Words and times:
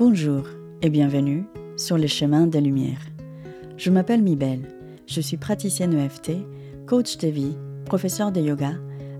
Bonjour 0.00 0.44
et 0.80 0.88
bienvenue 0.88 1.44
sur 1.76 1.98
les 1.98 2.08
chemins 2.08 2.46
des 2.46 2.62
lumières. 2.62 3.04
Je 3.76 3.90
m'appelle 3.90 4.22
Mibel, 4.22 4.62
je 5.06 5.20
suis 5.20 5.36
praticienne 5.36 5.92
EFT, 5.92 6.38
coach 6.86 7.18
de 7.18 7.28
vie, 7.28 7.54
professeur 7.84 8.32
de 8.32 8.40
yoga, 8.40 8.72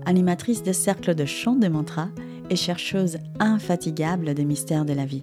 animatrice 0.07 0.63
de 0.63 0.71
cercles 0.71 1.13
de 1.13 1.25
chant 1.25 1.53
de 1.53 1.67
mantras 1.67 2.09
et 2.49 2.55
chercheuse 2.55 3.19
infatigable 3.39 4.33
des 4.33 4.43
mystères 4.43 4.83
de 4.83 4.93
la 4.93 5.05
vie. 5.05 5.21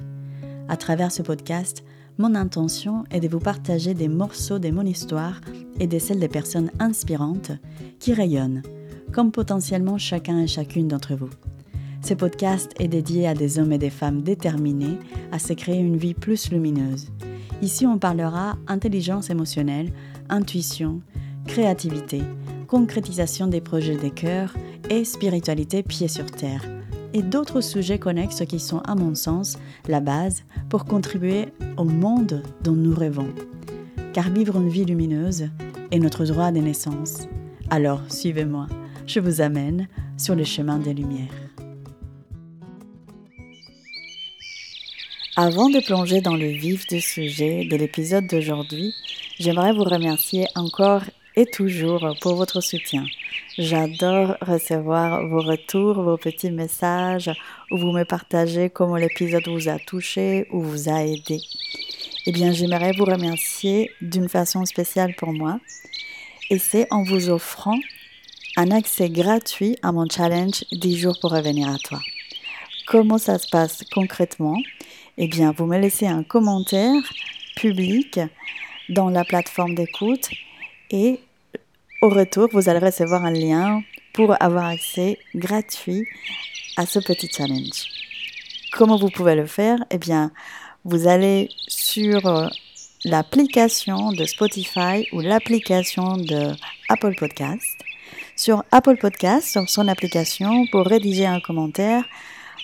À 0.69 0.77
travers 0.77 1.11
ce 1.11 1.23
podcast, 1.23 1.83
mon 2.19 2.37
intention 2.37 3.03
est 3.11 3.19
de 3.19 3.27
vous 3.27 3.41
partager 3.41 3.95
des 3.95 4.07
morceaux 4.07 4.61
de 4.61 4.71
mon 4.71 4.87
histoire 4.87 5.41
et 5.81 5.89
de 5.89 5.99
celles 5.99 6.21
des 6.21 6.29
personnes 6.29 6.71
inspirantes 6.79 7.51
qui 7.99 8.15
rayonnent, 8.15 8.63
comme 9.13 9.33
potentiellement 9.33 9.99
chacun 9.99 10.39
et 10.39 10.47
chacune 10.47 10.87
d'entre 10.87 11.17
vous. 11.17 11.31
Ce 12.01 12.15
podcast 12.15 12.73
est 12.79 12.89
dédié 12.89 13.27
à 13.27 13.35
des 13.35 13.59
hommes 13.59 13.73
et 13.73 13.79
des 13.79 13.91
femmes 13.91 14.23
déterminés 14.23 14.99
à 15.33 15.39
se 15.39 15.53
créer 15.53 15.79
une 15.79 15.97
vie 15.97 16.15
plus 16.15 16.51
lumineuse. 16.51 17.09
Ici, 17.61 17.87
on 17.87 17.99
parlera 17.99 18.57
intelligence 18.67 19.31
émotionnelle, 19.31 19.93
intuition, 20.29 21.01
créativité, 21.47 22.23
concrétisation 22.69 23.49
des 23.49 23.61
projets 23.61 23.97
des 23.97 24.11
cœurs 24.11 24.55
et 24.91 25.05
spiritualité 25.05 25.83
pied 25.83 26.09
sur 26.09 26.27
terre, 26.27 26.65
et 27.15 27.23
d'autres 27.23 27.61
sujets 27.61 27.99
connexes 27.99 28.45
qui 28.47 28.61
sont, 28.61 28.79
à 28.81 28.95
mon 28.95 29.15
sens, 29.15 29.59
la 29.89 30.01
base 30.01 30.45
pour 30.69 30.85
contribuer 30.85 31.49
au 31.77 31.85
monde 31.85 32.43
dont 32.63 32.73
nous 32.73 32.95
rêvons. 32.95 33.35
Car 34.13 34.31
vivre 34.31 34.57
une 34.57 34.69
vie 34.69 34.85
lumineuse 34.85 35.49
est 35.91 35.99
notre 35.99 36.25
droit 36.25 36.53
de 36.53 36.61
naissance. 36.61 37.27
Alors, 37.71 38.03
suivez-moi, 38.09 38.67
je 39.07 39.21
vous 39.21 39.41
amène 39.41 39.89
sur 40.17 40.35
le 40.35 40.45
chemin 40.45 40.79
des 40.79 40.95
lumières. 40.95 41.48
Avant 45.41 45.71
de 45.71 45.79
plonger 45.79 46.21
dans 46.21 46.35
le 46.35 46.49
vif 46.49 46.89
du 46.89 47.01
sujet 47.01 47.65
de 47.65 47.77
l'épisode 47.77 48.27
d'aujourd'hui, 48.27 48.93
j'aimerais 49.39 49.73
vous 49.73 49.85
remercier 49.85 50.49
encore 50.57 51.03
et 51.37 51.47
toujours 51.47 52.17
pour 52.21 52.35
votre 52.35 52.61
soutien. 52.61 53.05
J'adore 53.57 54.37
recevoir 54.41 55.25
vos 55.29 55.41
retours, 55.41 56.03
vos 56.03 56.17
petits 56.17 56.51
messages 56.51 57.31
où 57.71 57.79
vous 57.79 57.93
me 57.93 58.03
partagez 58.03 58.69
comment 58.69 58.97
l'épisode 58.97 59.47
vous 59.47 59.69
a 59.69 59.79
touché 59.79 60.49
ou 60.51 60.61
vous 60.61 60.89
a 60.89 61.05
aidé. 61.05 61.41
Eh 62.27 62.33
bien, 62.33 62.51
j'aimerais 62.51 62.91
vous 62.99 63.05
remercier 63.05 63.93
d'une 64.01 64.29
façon 64.29 64.65
spéciale 64.65 65.15
pour 65.15 65.33
moi 65.33 65.61
et 66.51 66.59
c'est 66.59 66.89
en 66.91 67.05
vous 67.05 67.31
offrant 67.31 67.79
un 68.57 68.73
accès 68.73 69.09
gratuit 69.09 69.77
à 69.85 69.93
mon 69.93 70.09
challenge 70.09 70.65
10 70.73 70.99
jours 70.99 71.17
pour 71.21 71.31
revenir 71.31 71.69
à 71.69 71.79
toi. 71.79 72.01
Comment 72.89 73.19
ça 73.19 73.39
se 73.39 73.47
passe 73.47 73.85
concrètement? 73.93 74.57
Eh 75.21 75.27
bien, 75.27 75.53
vous 75.53 75.67
me 75.67 75.77
laissez 75.79 76.07
un 76.07 76.23
commentaire 76.23 77.03
public 77.57 78.21
dans 78.89 79.11
la 79.11 79.25
plateforme 79.25 79.75
d'écoute 79.75 80.31
et 80.91 81.19
au 82.01 82.09
retour, 82.09 82.49
vous 82.53 82.69
allez 82.69 82.79
recevoir 82.79 83.25
un 83.25 83.33
lien 83.33 83.83
pour 84.13 84.41
avoir 84.41 84.67
accès 84.67 85.19
gratuit 85.35 86.07
à 86.77 86.87
ce 86.87 87.01
petit 87.01 87.29
challenge. 87.29 87.89
Comment 88.71 88.97
vous 88.97 89.11
pouvez 89.11 89.35
le 89.35 89.47
faire? 89.47 89.79
Eh 89.91 89.99
bien, 89.99 90.31
vous 90.85 91.09
allez 91.09 91.49
sur 91.67 92.25
euh, 92.27 92.47
l'application 93.05 94.13
de 94.13 94.25
Spotify 94.25 95.09
ou 95.13 95.21
l'application 95.21 96.17
de 96.17 96.53
Apple 96.89 97.17
Podcast. 97.17 97.65
Sur 98.37 98.63
Apple 98.71 98.99
Podcast, 98.99 99.49
sur 99.49 99.69
son 99.69 99.89
application, 99.89 100.69
pour 100.71 100.87
rédiger 100.87 101.27
un 101.27 101.41
commentaire, 101.41 102.05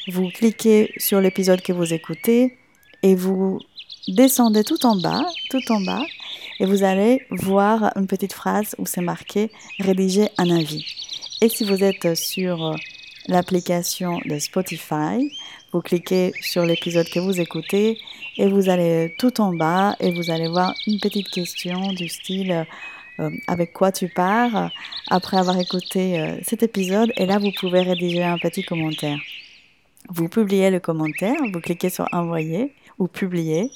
vous 0.08 0.28
cliquez 0.30 0.92
sur 0.96 1.20
l'épisode 1.20 1.62
que 1.62 1.72
vous 1.72 1.92
écoutez 1.92 2.56
et 3.02 3.14
vous 3.14 3.60
descendez 4.08 4.64
tout 4.64 4.84
en 4.86 4.96
bas, 4.96 5.24
tout 5.50 5.72
en 5.72 5.80
bas, 5.80 6.04
et 6.60 6.66
vous 6.66 6.82
allez 6.84 7.26
voir 7.30 7.92
une 7.96 8.06
petite 8.06 8.32
phrase 8.32 8.74
où 8.78 8.86
c'est 8.86 9.00
marqué 9.00 9.50
rédiger 9.78 10.28
un 10.38 10.50
avis. 10.50 10.84
Et 11.40 11.48
si 11.48 11.64
vous 11.64 11.82
êtes 11.82 12.14
sur 12.14 12.76
l'application 13.28 14.20
de 14.24 14.38
Spotify, 14.38 15.30
vous 15.72 15.80
cliquez 15.80 16.32
sur 16.40 16.64
l'épisode 16.64 17.08
que 17.08 17.18
vous 17.18 17.40
écoutez 17.40 17.98
et 18.36 18.48
vous 18.48 18.68
allez 18.68 19.14
tout 19.18 19.40
en 19.40 19.52
bas 19.52 19.96
et 20.00 20.12
vous 20.12 20.30
allez 20.30 20.48
voir 20.48 20.74
une 20.86 21.00
petite 21.00 21.28
question 21.30 21.92
du 21.92 22.08
style 22.08 22.66
euh, 23.20 23.30
avec 23.46 23.72
quoi 23.72 23.92
tu 23.92 24.08
pars? 24.08 24.70
Après 25.08 25.36
avoir 25.36 25.58
écouté 25.58 26.20
euh, 26.20 26.36
cet 26.42 26.62
épisode 26.62 27.12
et 27.16 27.26
là 27.26 27.38
vous 27.38 27.52
pouvez 27.58 27.80
rédiger 27.80 28.24
un 28.24 28.38
petit 28.38 28.62
commentaire. 28.62 29.18
Vous 30.10 30.28
publiez 30.28 30.70
le 30.70 30.80
commentaire, 30.80 31.36
vous 31.52 31.60
cliquez 31.60 31.88
sur 31.88 32.06
envoyer 32.12 32.74
ou 32.98 33.06
publier 33.08 33.70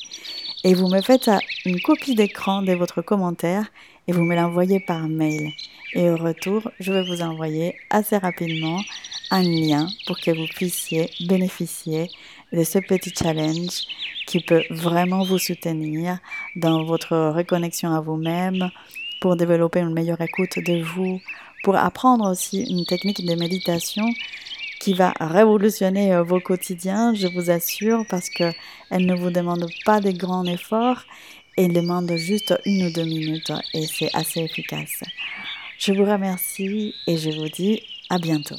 et 0.62 0.74
vous 0.74 0.88
me 0.88 1.00
faites 1.00 1.30
une 1.64 1.80
copie 1.80 2.14
d'écran 2.14 2.60
de 2.62 2.72
votre 2.74 3.00
commentaire 3.00 3.66
et 4.06 4.12
vous 4.12 4.24
me 4.24 4.36
l'envoyez 4.36 4.78
par 4.78 5.08
mail. 5.08 5.52
Et 5.94 6.10
au 6.10 6.16
retour, 6.16 6.70
je 6.80 6.92
vais 6.92 7.02
vous 7.02 7.22
envoyer 7.22 7.76
assez 7.88 8.18
rapidement 8.18 8.78
un 9.30 9.42
lien 9.42 9.88
pour 10.06 10.20
que 10.20 10.30
vous 10.30 10.46
puissiez 10.54 11.10
bénéficier 11.26 12.10
de 12.52 12.62
ce 12.62 12.78
petit 12.78 13.12
challenge 13.18 13.86
qui 14.26 14.40
peut 14.40 14.64
vraiment 14.68 15.24
vous 15.24 15.38
soutenir 15.38 16.18
dans 16.56 16.84
votre 16.84 17.16
reconnexion 17.30 17.94
à 17.94 18.00
vous-même, 18.00 18.70
pour 19.20 19.36
développer 19.36 19.80
une 19.80 19.94
meilleure 19.94 20.20
écoute 20.20 20.58
de 20.58 20.82
vous, 20.82 21.20
pour 21.62 21.76
apprendre 21.76 22.30
aussi 22.30 22.62
une 22.62 22.84
technique 22.84 23.24
de 23.24 23.34
méditation 23.34 24.04
qui 24.80 24.94
va 24.94 25.12
révolutionner 25.20 26.14
euh, 26.14 26.22
vos 26.22 26.40
quotidiens, 26.40 27.14
je 27.14 27.26
vous 27.26 27.50
assure, 27.50 28.04
parce 28.08 28.28
qu'elle 28.28 28.54
ne 28.90 29.14
vous 29.14 29.30
demande 29.30 29.66
pas 29.84 30.00
des 30.00 30.14
grands 30.14 30.44
efforts, 30.44 31.04
elle 31.56 31.72
demande 31.72 32.14
juste 32.16 32.54
une 32.66 32.86
ou 32.86 32.92
deux 32.92 33.04
minutes 33.04 33.52
et 33.74 33.86
c'est 33.86 34.14
assez 34.14 34.40
efficace. 34.40 35.02
Je 35.78 35.92
vous 35.92 36.04
remercie 36.04 36.94
et 37.06 37.16
je 37.16 37.30
vous 37.30 37.48
dis 37.48 37.82
à 38.10 38.18
bientôt. 38.18 38.56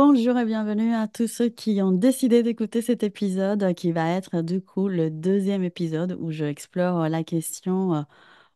Bonjour 0.00 0.38
et 0.38 0.44
bienvenue 0.44 0.94
à 0.94 1.08
tous 1.08 1.26
ceux 1.26 1.48
qui 1.48 1.82
ont 1.82 1.90
décidé 1.90 2.44
d'écouter 2.44 2.82
cet 2.82 3.02
épisode 3.02 3.74
qui 3.74 3.90
va 3.90 4.08
être 4.10 4.42
du 4.42 4.60
coup 4.60 4.86
le 4.86 5.10
deuxième 5.10 5.64
épisode 5.64 6.16
où 6.20 6.30
je 6.30 6.44
explore 6.44 7.08
la 7.08 7.24
question 7.24 7.94
euh, 7.96 8.02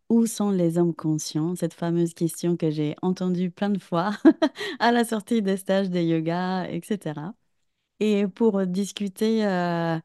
où 0.08 0.26
sont 0.26 0.50
les 0.52 0.78
hommes 0.78 0.94
conscients? 0.94 1.56
Cette 1.56 1.74
fameuse 1.74 2.14
question 2.14 2.56
que 2.56 2.70
j'ai 2.70 2.94
entendue 3.02 3.50
plein 3.50 3.70
de 3.70 3.80
fois 3.80 4.12
à 4.78 4.92
la 4.92 5.04
sortie 5.04 5.42
des 5.42 5.56
stages 5.56 5.90
de 5.90 5.98
yoga, 6.00 6.68
etc. 6.70 7.34
Et 8.00 8.28
pour 8.28 8.64
discuter 8.66 9.44
euh, 9.44 9.98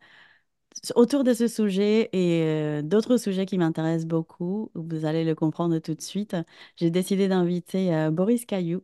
autour 0.95 1.23
de 1.23 1.33
ce 1.33 1.47
sujet 1.47 2.09
et 2.13 2.41
euh, 2.45 2.81
d'autres 2.81 3.17
sujets 3.17 3.45
qui 3.45 3.59
m'intéressent 3.59 4.07
beaucoup, 4.07 4.71
vous 4.75 5.05
allez 5.05 5.23
le 5.23 5.35
comprendre 5.35 5.77
tout 5.79 5.93
de 5.93 6.01
suite, 6.01 6.35
j'ai 6.77 6.89
décidé 6.89 7.27
d'inviter 7.27 8.09
Boris 8.11 8.45
Caillou 8.45 8.81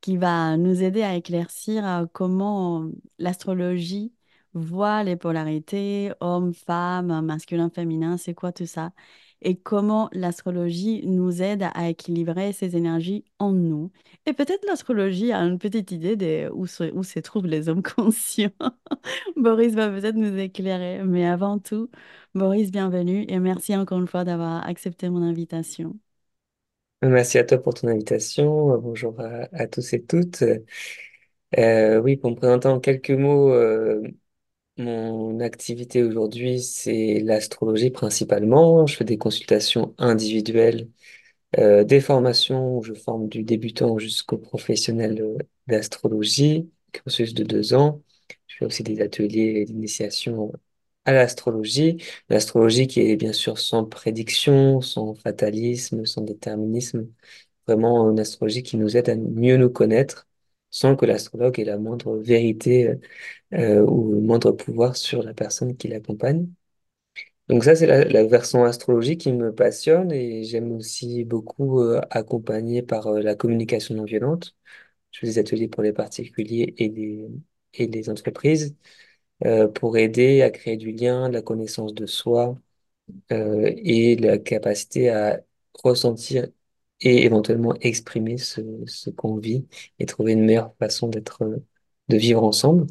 qui 0.00 0.16
va 0.16 0.56
nous 0.56 0.82
aider 0.82 1.02
à 1.02 1.16
éclaircir 1.16 1.86
euh, 1.86 2.06
comment 2.12 2.88
l'astrologie 3.18 4.12
voit 4.54 5.02
les 5.04 5.16
polarités, 5.16 6.12
homme, 6.20 6.54
femme, 6.54 7.20
masculin, 7.24 7.70
féminin, 7.70 8.16
c'est 8.16 8.34
quoi 8.34 8.52
tout 8.52 8.66
ça, 8.66 8.92
et 9.42 9.56
comment 9.56 10.08
l'astrologie 10.12 11.06
nous 11.06 11.42
aide 11.42 11.64
à 11.74 11.88
équilibrer 11.88 12.52
ces 12.52 12.76
énergies 12.76 13.24
en 13.38 13.52
nous. 13.52 13.92
Et 14.26 14.32
peut-être 14.32 14.64
l'astrologie 14.66 15.32
a 15.32 15.40
une 15.40 15.58
petite 15.58 15.90
idée 15.92 16.16
de 16.16 16.50
où 16.54 16.66
se, 16.66 16.84
où 16.94 17.02
se 17.02 17.18
trouvent 17.20 17.46
les 17.46 17.68
hommes 17.68 17.82
conscients. 17.96 18.50
Boris 19.36 19.74
va 19.74 19.88
peut-être 19.90 20.16
nous 20.16 20.36
éclairer, 20.38 21.02
mais 21.04 21.26
avant 21.26 21.58
tout, 21.58 21.90
Boris, 22.34 22.70
bienvenue 22.70 23.24
et 23.28 23.38
merci 23.38 23.76
encore 23.76 23.98
une 23.98 24.08
fois 24.08 24.24
d'avoir 24.24 24.66
accepté 24.66 25.08
mon 25.10 25.22
invitation. 25.22 25.96
Merci 27.02 27.38
à 27.38 27.44
toi 27.44 27.58
pour 27.62 27.74
ton 27.74 27.88
invitation. 27.88 28.78
Bonjour 28.78 29.16
à, 29.20 29.66
tous 29.66 29.92
et 29.92 30.04
toutes. 30.04 30.42
Euh, 31.58 32.00
oui, 32.00 32.16
pour 32.16 32.30
me 32.30 32.36
présenter 32.36 32.68
en 32.68 32.80
quelques 32.80 33.10
mots, 33.10 33.52
euh, 33.52 34.02
mon 34.78 35.40
activité 35.40 36.02
aujourd'hui, 36.04 36.60
c'est 36.62 37.20
l'astrologie 37.20 37.90
principalement. 37.90 38.86
Je 38.86 38.96
fais 38.96 39.04
des 39.04 39.18
consultations 39.18 39.94
individuelles, 39.98 40.90
euh, 41.58 41.84
des 41.84 42.00
formations 42.00 42.78
où 42.78 42.82
je 42.84 42.94
forme 42.94 43.28
du 43.28 43.44
débutant 43.44 43.98
jusqu'au 43.98 44.38
professionnel 44.38 45.22
d'astrologie, 45.68 46.70
cursus 46.92 47.34
de 47.34 47.44
deux 47.44 47.74
ans. 47.74 48.02
Je 48.48 48.56
fais 48.58 48.66
aussi 48.66 48.82
des 48.84 49.00
ateliers 49.02 49.64
d'initiation 49.66 50.52
à 51.06 51.12
l'astrologie. 51.12 52.02
L'astrologie 52.28 52.86
qui 52.86 53.00
est 53.00 53.16
bien 53.16 53.32
sûr 53.32 53.58
sans 53.58 53.84
prédiction, 53.84 54.80
sans 54.82 55.14
fatalisme, 55.14 56.04
sans 56.06 56.22
déterminisme. 56.22 57.08
Vraiment 57.66 58.10
une 58.10 58.20
astrologie 58.20 58.62
qui 58.62 58.76
nous 58.76 58.96
aide 58.96 59.08
à 59.10 59.16
mieux 59.16 59.56
nous 59.56 59.70
connaître 59.70 60.28
sans 60.70 60.96
que 60.96 61.06
l'astrologue 61.06 61.58
ait 61.60 61.64
la 61.64 61.78
moindre 61.78 62.16
vérité 62.18 62.98
euh, 63.54 63.82
ou 63.82 64.12
le 64.12 64.20
moindre 64.20 64.52
pouvoir 64.52 64.96
sur 64.96 65.22
la 65.22 65.34
personne 65.34 65.76
qui 65.76 65.88
l'accompagne. 65.88 66.48
Donc 67.48 67.62
ça, 67.64 67.76
c'est 67.76 67.86
la, 67.86 68.24
version 68.24 68.64
astrologie 68.64 69.16
qui 69.16 69.32
me 69.32 69.54
passionne 69.54 70.10
et 70.10 70.42
j'aime 70.44 70.72
aussi 70.72 71.24
beaucoup 71.24 71.80
euh, 71.80 72.00
accompagner 72.10 72.82
par 72.82 73.06
euh, 73.06 73.20
la 73.20 73.36
communication 73.36 73.94
non 73.94 74.04
violente. 74.04 74.56
Je 75.12 75.20
fais 75.20 75.26
des 75.28 75.38
ateliers 75.38 75.68
pour 75.68 75.82
les 75.82 75.92
particuliers 75.92 76.74
et 76.78 76.88
les, 76.88 77.28
et 77.74 77.86
les 77.86 78.10
entreprises 78.10 78.76
euh, 79.44 79.68
pour 79.68 79.96
aider 79.98 80.42
à 80.42 80.50
créer 80.50 80.76
du 80.76 80.92
lien, 80.92 81.28
de 81.28 81.34
la 81.34 81.42
connaissance 81.42 81.94
de 81.94 82.06
soi 82.06 82.58
euh, 83.32 83.72
et 83.76 84.16
la 84.16 84.38
capacité 84.38 85.10
à 85.10 85.40
ressentir 85.84 86.48
et 87.00 87.24
éventuellement 87.24 87.74
exprimer 87.80 88.38
ce, 88.38 88.60
qu'on 89.10 89.36
vit 89.38 89.66
et 89.98 90.06
trouver 90.06 90.32
une 90.32 90.44
meilleure 90.44 90.74
façon 90.78 91.08
d'être, 91.08 91.42
euh, 91.44 91.58
de 92.08 92.16
vivre 92.16 92.44
ensemble. 92.44 92.86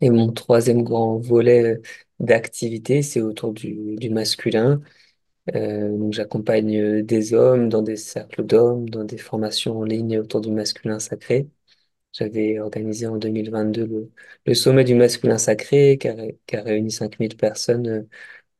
Et 0.00 0.10
mon 0.10 0.32
troisième 0.32 0.82
grand 0.82 1.18
volet 1.18 1.80
d'activité, 2.18 3.02
c'est 3.02 3.20
autour 3.20 3.52
du, 3.52 3.96
masculin. 4.10 4.80
Euh, 5.54 6.10
j'accompagne 6.12 7.02
des 7.02 7.34
hommes 7.34 7.68
dans 7.68 7.82
des 7.82 7.96
cercles 7.96 8.44
d'hommes, 8.44 8.88
dans 8.90 9.04
des 9.04 9.18
formations 9.18 9.78
en 9.80 9.84
ligne 9.84 10.18
autour 10.20 10.40
du 10.42 10.50
masculin 10.52 10.98
sacré. 11.00 11.48
J'avais 12.12 12.58
organisé 12.60 13.06
en 13.06 13.16
2022 13.16 14.10
le, 14.46 14.54
sommet 14.54 14.84
du 14.84 14.94
masculin 14.94 15.38
sacré 15.38 15.98
qui 15.98 16.08
a, 16.08 16.62
réuni 16.62 16.90
5000 16.90 17.36
personnes, 17.36 17.88
euh, 17.88 18.02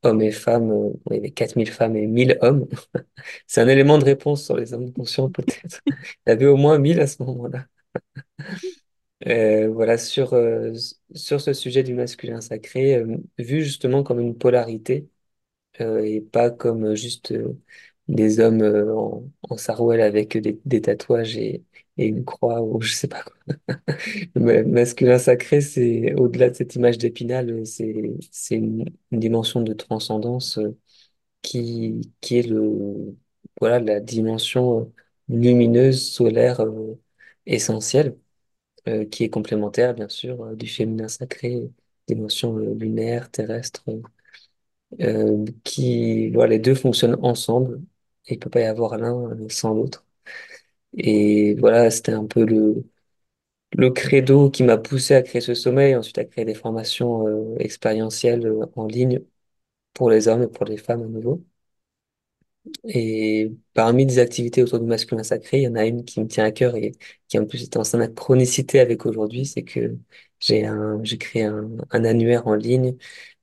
hommes 0.03 0.21
et 0.21 0.31
femmes. 0.31 0.93
il 1.11 1.15
y 1.15 1.19
avait 1.19 1.31
4000 1.31 1.71
femmes 1.71 1.95
et 1.95 2.07
1000 2.07 2.37
hommes. 2.41 2.67
C'est 3.47 3.61
un 3.61 3.67
élément 3.67 3.97
de 3.99 4.05
réponse 4.05 4.45
sur 4.45 4.57
les 4.57 4.73
hommes 4.73 4.93
conscients 4.93 5.29
peut-être. 5.29 5.81
Il 5.87 6.29
y 6.29 6.31
avait 6.31 6.47
au 6.47 6.57
moins 6.57 6.79
1000 6.79 6.99
à 7.01 7.07
ce 7.07 7.23
moment-là. 7.23 7.67
Euh, 9.27 9.69
voilà, 9.69 9.97
sur, 9.97 10.33
euh, 10.33 10.73
sur 11.15 11.39
ce 11.39 11.53
sujet 11.53 11.81
du 11.83 11.93
masculin 11.93 12.41
sacré, 12.41 13.01
vu 13.37 13.63
justement 13.63 14.03
comme 14.03 14.19
une 14.19 14.37
polarité 14.37 15.07
et 15.79 16.21
pas 16.21 16.51
comme 16.51 16.95
juste 16.95 17.33
des 18.07 18.39
hommes 18.39 18.61
euh, 18.61 18.95
en, 18.95 19.23
en 19.49 19.57
sarouel 19.57 20.01
avec 20.01 20.37
des, 20.37 20.81
tatouages 20.81 21.37
et, 21.37 21.63
une 21.97 22.25
croix 22.25 22.61
ou 22.61 22.81
je 22.81 22.93
sais 22.93 23.07
pas 23.07 23.23
quoi. 23.23 23.35
Le 24.35 24.41
ma- 24.41 24.63
masculin 24.63 25.17
sacré, 25.19 25.61
c'est 25.61 26.13
au-delà 26.15 26.49
de 26.49 26.55
cette 26.55 26.75
image 26.75 26.97
d'épinal, 26.97 27.49
euh, 27.51 27.65
c'est 27.65 28.55
une, 28.55 28.85
dimension 29.11 29.61
de 29.61 29.73
transcendance 29.73 30.57
euh, 30.57 30.77
qui 31.41 32.01
qui 32.21 32.37
est 32.39 32.47
le 32.47 33.15
voilà 33.59 33.79
la 33.79 33.99
dimension 33.99 34.91
lumineuse 35.29 36.11
solaire 36.11 36.65
essentielle 37.45 38.17
qui 39.11 39.23
est 39.23 39.29
complémentaire 39.29 39.93
bien 39.93 40.09
sûr 40.09 40.55
du 40.55 40.67
féminin 40.67 41.07
sacré, 41.07 41.69
dimension 42.07 42.55
lunaire 42.57 43.31
terrestre 43.31 43.83
qui, 45.63 46.29
voilà, 46.31 46.51
les 46.51 46.59
deux 46.59 46.75
fonctionnent 46.75 47.17
ensemble 47.21 47.81
il 48.27 48.39
peut 48.39 48.49
pas 48.49 48.61
y 48.61 48.63
avoir 48.65 48.97
l'un 48.97 49.37
sans 49.49 49.73
l'autre. 49.73 50.05
Et 50.97 51.55
voilà, 51.55 51.91
c'était 51.91 52.13
un 52.13 52.25
peu 52.27 52.45
le, 52.45 52.85
le 53.73 53.89
credo 53.91 54.49
qui 54.51 54.63
m'a 54.63 54.77
poussé 54.77 55.15
à 55.15 55.21
créer 55.23 55.41
ce 55.41 55.53
sommet, 55.55 55.91
et 55.91 55.95
ensuite 55.97 56.17
à 56.19 56.25
créer 56.25 56.45
des 56.45 56.55
formations 56.55 57.27
euh, 57.27 57.57
expérientielles 57.59 58.45
euh, 58.47 58.65
en 58.75 58.87
ligne 58.87 59.21
pour 59.93 60.09
les 60.11 60.27
hommes 60.29 60.43
et 60.43 60.47
pour 60.49 60.65
les 60.65 60.77
femmes 60.77 61.03
à 61.03 61.07
nouveau. 61.07 61.43
Et 62.87 63.51
parmi 63.73 64.05
des 64.05 64.19
activités 64.19 64.63
autour 64.63 64.79
du 64.79 64.85
masculin 64.85 65.23
sacré, 65.23 65.57
il 65.59 65.63
y 65.63 65.67
en 65.67 65.75
a 65.75 65.85
une 65.85 66.05
qui 66.05 66.21
me 66.21 66.27
tient 66.27 66.45
à 66.45 66.51
cœur 66.51 66.75
et 66.75 66.93
qui 67.27 67.37
en 67.39 67.45
plus 67.45 67.63
est 67.63 67.75
en 67.77 67.83
synchronicité 67.83 68.79
avec 68.79 69.05
aujourd'hui, 69.05 69.45
c'est 69.45 69.63
que 69.63 69.97
j'ai 70.39 70.61
créé 71.19 71.43
un, 71.43 71.69
un 71.91 72.05
annuaire 72.05 72.47
en 72.47 72.55
ligne 72.55 72.95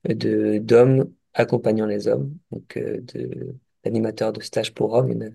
d'hommes 0.05 1.13
accompagnant 1.33 1.85
les 1.85 2.07
hommes, 2.07 2.37
donc 2.51 2.77
euh, 2.77 2.99
de 3.01 3.55
d'animateurs 3.83 4.33
de 4.33 4.41
stages 4.41 4.73
pour 4.73 4.93
hommes. 4.93 5.11
Il 5.11 5.17
y 5.17 5.25
en 5.25 5.27
a 5.29 5.31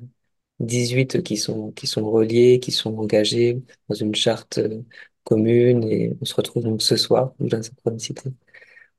18 0.61 1.23
qui 1.23 1.37
sont 1.37 1.73
qui 1.73 1.87
sont 1.87 2.11
reliés, 2.11 2.61
qui 2.61 2.73
sont 2.73 2.97
engagés 2.99 3.63
dans 3.89 3.95
une 3.95 4.15
charte 4.15 4.59
euh, 4.59 4.83
commune 5.25 5.85
et 5.85 6.17
on 6.21 6.25
se 6.25 6.35
retrouve 6.35 6.63
donc 6.65 6.83
ce 6.83 6.97
soir, 6.97 7.35
la 7.41 7.63
synchronicité. 7.63 8.31
On 8.31 8.33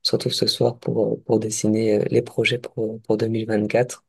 se 0.03 0.11
retrouve 0.13 0.33
ce 0.33 0.47
soir 0.47 0.79
pour 0.79 1.13
euh, 1.13 1.17
pour 1.25 1.39
dessiner 1.39 1.95
euh, 2.01 2.05
les 2.09 2.21
projets 2.21 2.59
pour 2.59 3.01
pour 3.03 3.17
2024 3.17 4.03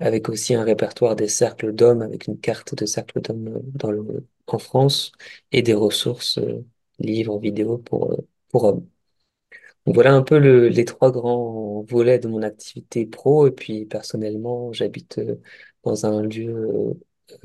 avec 0.00 0.28
aussi 0.28 0.54
un 0.54 0.64
répertoire 0.64 1.16
des 1.16 1.28
cercles 1.28 1.72
d'hommes 1.74 2.02
avec 2.02 2.26
une 2.28 2.38
carte 2.40 2.74
de 2.74 2.86
cercle 2.86 3.20
d'hommes 3.22 3.60
dans 3.74 3.92
en 4.48 4.58
France 4.58 5.12
et 5.52 5.62
des 5.62 5.74
ressources 5.74 6.38
livres, 6.98 7.38
vidéos 7.38 7.78
pour 7.78 8.16
pour 8.50 8.64
hommes. 8.64 8.88
Donc 9.86 9.94
voilà 9.96 10.14
un 10.14 10.22
peu 10.22 10.38
le- 10.38 10.68
les 10.68 10.84
trois 10.84 11.10
grands 11.10 11.82
volets 11.88 12.18
de 12.18 12.28
mon 12.28 12.42
activité 12.42 13.06
pro. 13.06 13.46
Et 13.48 13.50
puis 13.50 13.84
personnellement, 13.86 14.72
j'habite 14.72 15.18
euh, 15.18 15.40
dans 15.84 16.06
un 16.06 16.22
lieu 16.22 16.94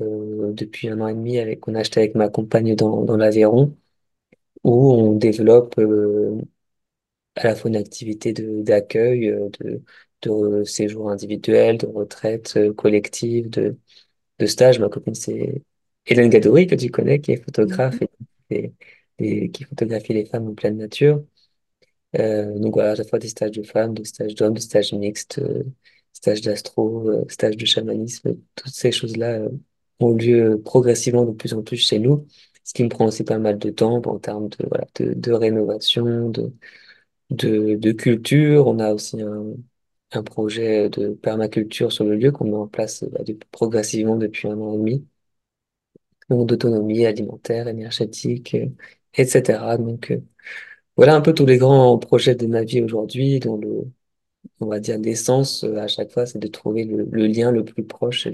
euh, 0.00 0.52
depuis 0.52 0.88
un 0.88 1.00
an 1.00 1.08
et 1.08 1.14
demi 1.14 1.38
avec 1.38 1.60
qu'on 1.60 1.74
a 1.74 1.80
acheté 1.80 2.00
avec 2.00 2.14
ma 2.14 2.28
compagne 2.28 2.74
dans, 2.76 3.02
dans 3.04 3.16
l'Aveyron, 3.16 3.76
où 4.64 4.92
on 4.92 5.14
développe 5.14 5.78
euh, 5.78 6.40
à 7.36 7.44
la 7.44 7.54
fois 7.56 7.70
une 7.70 7.76
activité 7.76 8.32
de 8.32 8.62
d'accueil, 8.62 9.28
de, 9.60 9.82
de 10.22 10.64
séjours 10.64 11.10
individuels, 11.10 11.78
de 11.78 11.86
retraite 11.86 12.58
collective, 12.76 13.48
de, 13.50 13.78
de 14.40 14.46
stage. 14.46 14.80
Ma 14.80 14.88
copine, 14.90 15.14
c'est 15.14 15.62
Hélène 16.06 16.30
Gadouri, 16.30 16.66
que 16.68 16.74
tu 16.76 16.90
connais, 16.90 17.20
qui 17.20 17.32
est 17.32 17.44
photographe 17.44 18.02
Mhm. 18.02 18.02
et, 18.02 18.10
et- 18.50 18.74
et 19.20 19.50
qui 19.50 19.64
photographie 19.64 20.14
les 20.14 20.26
femmes 20.26 20.48
en 20.48 20.54
pleine 20.54 20.78
nature. 20.78 21.24
Euh, 22.16 22.58
donc 22.58 22.74
voilà, 22.74 22.92
à 22.92 22.94
la 22.94 23.04
fois 23.04 23.18
des 23.18 23.28
stages 23.28 23.50
de 23.52 23.62
femmes, 23.62 23.94
des 23.94 24.04
stages 24.04 24.34
d'hommes, 24.34 24.54
des 24.54 24.60
stages 24.60 24.92
mixtes, 24.94 25.38
euh, 25.40 25.64
stages 26.12 26.40
d'astro, 26.40 27.08
euh, 27.08 27.24
stages 27.28 27.56
de 27.56 27.66
chamanisme, 27.66 28.36
toutes 28.54 28.74
ces 28.74 28.92
choses-là 28.92 29.40
euh, 29.40 29.48
ont 30.00 30.12
lieu 30.14 30.60
progressivement 30.64 31.24
de 31.24 31.32
plus 31.32 31.54
en 31.54 31.62
plus 31.62 31.76
chez 31.78 31.98
nous, 31.98 32.26
ce 32.64 32.72
qui 32.74 32.84
me 32.84 32.88
prend 32.88 33.06
aussi 33.06 33.24
pas 33.24 33.38
mal 33.38 33.58
de 33.58 33.70
temps 33.70 33.96
en 34.06 34.18
termes 34.18 34.48
de, 34.50 34.66
voilà, 34.68 34.86
de, 34.96 35.32
rénovation, 35.32 36.30
de, 36.30 36.52
de, 37.30 37.92
culture. 37.92 38.66
On 38.66 38.78
a 38.78 38.92
aussi 38.94 39.20
un, 39.22 40.22
projet 40.22 40.88
de 40.90 41.10
permaculture 41.10 41.92
sur 41.92 42.04
le 42.04 42.16
lieu 42.16 42.32
qu'on 42.32 42.44
met 42.46 42.56
en 42.56 42.68
place 42.68 43.02
euh, 43.04 43.08
bah, 43.12 43.20
progressivement 43.52 44.16
depuis 44.16 44.48
un 44.48 44.58
an 44.60 44.74
et 44.74 44.78
demi, 44.78 45.08
donc 46.28 46.48
d'autonomie 46.48 47.06
alimentaire, 47.06 47.68
énergétique, 47.68 48.54
euh, 48.54 48.66
etc. 49.14 49.78
Donc 49.78 50.10
euh, 50.10 50.20
voilà 50.98 51.14
un 51.14 51.20
peu 51.20 51.32
tous 51.32 51.46
les 51.46 51.58
grands 51.58 51.96
projets 51.96 52.34
de 52.34 52.46
ma 52.46 52.64
vie 52.64 52.82
aujourd'hui, 52.82 53.38
dont 53.38 53.56
le, 53.56 53.84
on 54.60 54.66
va 54.66 54.80
dire 54.80 54.98
l'essence 54.98 55.62
euh, 55.64 55.76
à 55.76 55.86
chaque 55.86 56.10
fois, 56.10 56.26
c'est 56.26 56.40
de 56.40 56.48
trouver 56.48 56.84
le, 56.84 57.04
lien 57.28 57.52
le 57.52 57.64
plus 57.64 57.84
proche 57.84 58.28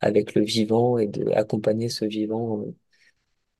avec 0.00 0.36
le 0.36 0.42
vivant 0.42 0.98
et 0.98 1.08
de 1.08 1.28
accompagner 1.32 1.88
ce 1.88 2.04
vivant 2.04 2.60
euh, 2.62 2.74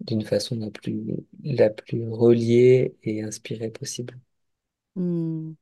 d'une 0.01 0.23
façon 0.23 0.57
la 0.57 0.71
plus, 0.71 1.17
la 1.43 1.71
plus 1.71 2.09
reliée 2.09 2.95
et 3.03 3.23
inspirée 3.25 3.71
possible. 3.71 4.17
Hmm. 4.95 5.55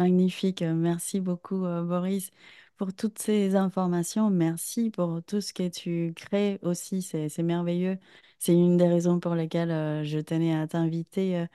Magnifique. 0.00 0.62
Merci 0.62 1.20
beaucoup, 1.20 1.64
euh, 1.64 1.84
Boris, 1.84 2.30
pour 2.76 2.92
toutes 2.92 3.20
ces 3.20 3.54
informations. 3.54 4.30
Merci 4.30 4.90
pour 4.90 5.22
tout 5.24 5.40
ce 5.40 5.54
que 5.54 5.68
tu 5.68 6.12
crées 6.16 6.58
aussi. 6.62 7.02
C'est, 7.02 7.38
merveilleux. 7.38 7.98
C'est 8.40 8.52
une 8.52 8.76
des 8.76 8.88
raisons 8.88 9.20
pour 9.20 9.36
lesquelles 9.36 10.04
je 10.04 10.18
tenais 10.18 10.54
à 10.54 10.66
t'inviter 10.66 11.46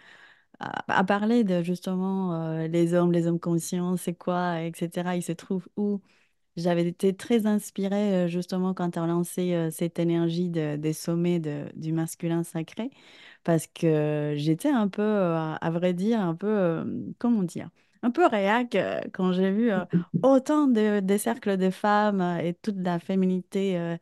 à, 0.87 1.03
parler 1.03 1.43
de 1.43 1.63
justement 1.63 2.33
euh, 2.35 2.67
les 2.67 2.93
hommes, 2.93 3.11
les 3.11 3.27
hommes 3.27 3.39
conscients, 3.39 3.97
c'est 3.97 4.13
quoi, 4.15 4.61
etc. 4.63 5.15
Ils 5.15 5.23
se 5.23 5.31
trouvent 5.33 5.67
où? 5.77 6.01
J'avais 6.57 6.87
été 6.87 7.15
très 7.15 7.47
inspirée 7.47 8.25
euh, 8.25 8.29
justement 8.29 8.73
quand 8.75 8.91
tu 8.91 8.99
as 8.99 9.07
lancé 9.07 9.69
cette 9.71 9.99
énergie 9.99 10.49
de- 10.49 10.75
des 10.77 10.93
sommets 10.93 11.39
du 11.75 11.93
masculin 11.93 12.43
sacré, 12.43 12.91
parce 13.43 13.67
que 13.67 14.33
j'étais 14.37 14.69
un 14.69 14.87
peu, 14.89 15.01
euh, 15.03 15.55
à 15.61 15.71
vrai 15.71 15.93
dire, 15.93 16.19
un 16.21 16.35
peu, 16.35 16.85
comment 17.19 17.43
dire, 17.43 17.69
un 18.03 18.11
peu 18.11 18.25
réac 18.27 18.77
quand 19.13 19.31
j'ai 19.33 19.51
vu 19.51 19.71
autant 20.23 20.67
de, 20.67 20.99
des 21.01 21.17
cercles 21.17 21.57
de 21.57 21.69
femmes 21.71 22.21
et 22.43 22.53
toute 22.55 22.77
la 22.77 22.99
féminité, 22.99 23.97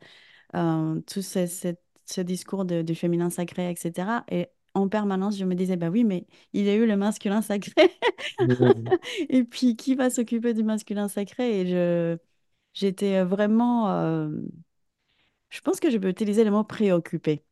tout 1.08 1.22
ce, 1.22 1.46
ce- 1.48 2.22
discours 2.22 2.66
du 2.66 2.96
féminin 2.96 3.30
sacré, 3.30 3.70
etc. 3.72 4.26
Et 4.32 4.48
en 4.80 4.90
permanence, 4.90 5.38
je 5.38 5.46
me 5.46 5.56
disais, 5.56 5.78
bah 5.78 5.90
oui, 5.90 6.04
mais 6.04 6.28
il 6.54 6.66
y 6.66 6.70
a 6.70 6.76
eu 6.76 6.86
le 6.88 6.98
masculin 6.98 7.42
sacré. 7.42 7.74
Et 9.30 9.44
puis, 9.44 9.76
qui 9.76 9.96
va 9.96 10.10
s'occuper 10.10 10.54
du 10.54 10.64
masculin 10.64 11.08
sacré? 11.08 11.62
Et 11.62 11.68
je 11.68 12.18
J'étais 12.74 13.18
euh, 13.18 13.26
vraiment, 13.26 13.92
euh, 13.92 14.30
je 15.50 15.62
pense 15.62 15.80
que 15.80 15.90
je 15.90 15.98
peux 15.98 16.10
utiliser 16.10 16.44
le 16.44 16.52
mot 16.52 16.64
préoccupée. 16.64 17.44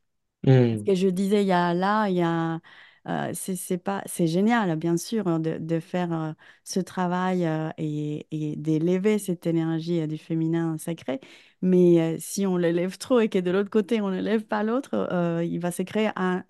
Parce 0.72 0.82
mm, 0.82 0.86
que 0.86 0.94
je 0.96 1.08
disais, 1.08 1.42
il 1.44 1.48
y 1.48 1.52
a 1.52 1.74
là, 1.74 2.08
il 2.08 2.16
y 2.16 2.22
a, 2.22 2.60
euh, 3.08 3.32
c'est 3.34 3.78
pas, 3.78 4.02
c'est 4.06 4.26
génial, 4.26 4.76
bien 4.76 4.96
sûr, 4.96 5.26
hein, 5.28 5.40
de, 5.40 5.56
de 5.58 5.80
faire 5.80 6.12
euh, 6.12 6.32
ce 6.64 6.78
travail 6.80 7.46
euh, 7.46 7.70
et, 7.78 8.26
et 8.30 8.56
d'élever 8.56 9.18
cette 9.18 9.46
énergie 9.46 10.06
du 10.06 10.18
féminin 10.18 10.76
sacré. 10.78 11.20
Mais 11.62 12.18
si 12.20 12.46
on 12.46 12.56
l'élève 12.56 12.98
trop 12.98 13.18
et 13.20 13.28
que 13.28 13.38
de 13.38 13.50
l'autre 13.50 13.70
côté, 13.70 14.00
on 14.00 14.10
ne 14.10 14.20
lève 14.20 14.44
pas 14.44 14.62
l'autre, 14.62 15.08
il 15.42 15.58
va 15.58 15.72
se 15.72 15.82
créer 15.82 16.10
un, 16.14 16.44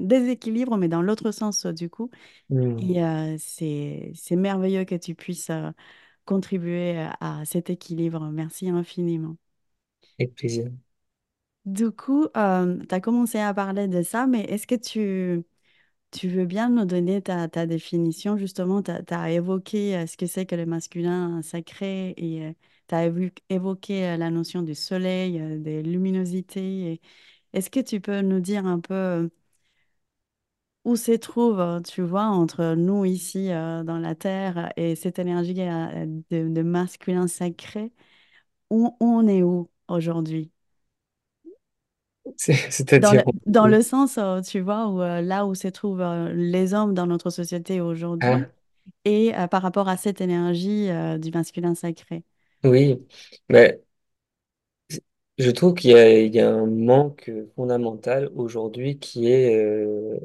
déséquilibre, 0.00 0.78
mais 0.78 0.88
dans 0.88 1.02
l'autre 1.02 1.32
sens, 1.32 1.66
du 1.66 1.90
coup. 1.90 2.10
mm, 2.48 2.94
Et 2.94 3.04
euh, 3.04 3.36
c'est, 3.38 4.12
merveilleux 4.36 4.84
que 4.84 4.94
tu 4.94 5.14
puisses 5.14 5.50
contribuer 6.24 7.06
à 7.20 7.44
cet 7.44 7.70
équilibre. 7.70 8.30
Merci 8.30 8.70
infiniment. 8.70 9.36
Avec 10.18 10.34
plaisir. 10.34 10.70
Du 11.64 11.90
coup, 11.90 12.26
tu 12.34 12.38
as 12.38 13.00
commencé 13.00 13.38
à 13.38 13.54
parler 13.54 13.88
de 13.88 14.02
ça, 14.02 14.26
mais 14.26 14.42
est-ce 14.42 14.66
que 14.66 14.74
tu, 14.74 15.42
tu 16.14 16.28
veux 16.28 16.46
bien 16.46 16.70
nous 16.70 16.84
donner 16.84 17.22
ta, 17.22 17.48
définition? 17.66 18.36
Justement, 18.36 18.82
tu 18.82 18.90
as, 18.92 19.30
évoqué 19.32 19.96
euh, 19.96 20.06
ce 20.06 20.16
que 20.16 20.26
c'est 20.26 20.46
que 20.46 20.54
le 20.54 20.66
masculin 20.66 21.42
sacré 21.42 22.14
et 22.16 22.54
tu 22.88 22.94
as 22.94 23.06
évoqué 23.50 24.16
la 24.16 24.30
notion 24.30 24.62
du 24.62 24.74
soleil, 24.74 25.40
euh, 25.40 25.58
des 25.58 25.82
luminosités. 25.82 27.00
Est-ce 27.52 27.70
que 27.70 27.80
tu 27.80 28.00
peux 28.00 28.20
nous 28.22 28.40
dire 28.40 28.66
un 28.66 28.80
peu 28.80 28.94
euh, 28.94 29.28
où 30.84 30.96
se 30.96 31.12
trouve, 31.12 31.80
tu 31.84 32.02
vois, 32.02 32.26
entre 32.26 32.74
nous 32.74 33.04
ici 33.04 33.48
dans 33.48 33.98
la 33.98 34.14
Terre 34.14 34.70
et 34.76 34.96
cette 34.96 35.18
énergie 35.18 35.54
de, 35.54 36.62
masculin 36.62 37.26
sacré? 37.26 37.92
Où 38.70 38.96
on 39.00 39.28
est 39.28 39.42
où 39.44 39.70
aujourd'hui? 39.88 40.53
Dans 42.98 43.14
le, 43.14 43.22
dans 43.46 43.66
sens, 43.82 44.18
euh, 44.18 44.40
tu 44.40 44.60
vois, 44.60 44.88
où, 44.88 45.00
euh, 45.02 45.20
là 45.20 45.46
où 45.46 45.54
se 45.54 45.68
trouvent 45.68 46.00
euh, 46.00 46.32
les 46.32 46.74
hommes 46.74 46.94
dans 46.94 47.06
notre 47.06 47.30
société 47.30 47.80
aujourd'hui 47.80 48.20
ah, 48.20 48.50
et 49.04 49.34
euh, 49.36 49.48
par 49.48 49.62
rapport 49.62 49.88
à 49.88 49.96
cette 49.98 50.20
énergie 50.20 50.90
euh, 50.90 51.18
du 51.18 51.30
masculin 51.32 51.74
sacré. 51.74 52.24
oui, 52.64 53.06
mais 53.48 53.82
je 55.38 55.50
trouve 55.50 55.74
qu'il 55.74 55.90
y 55.90 55.94
a, 55.94 56.20
il 56.20 56.34
y 56.34 56.40
a 56.40 56.50
un 56.50 56.66
manque 56.66 57.30
fondamental 57.56 58.30
aujourd'hui 58.36 58.98
qui 58.98 59.28
est 59.30 59.54
euh, 59.56 60.18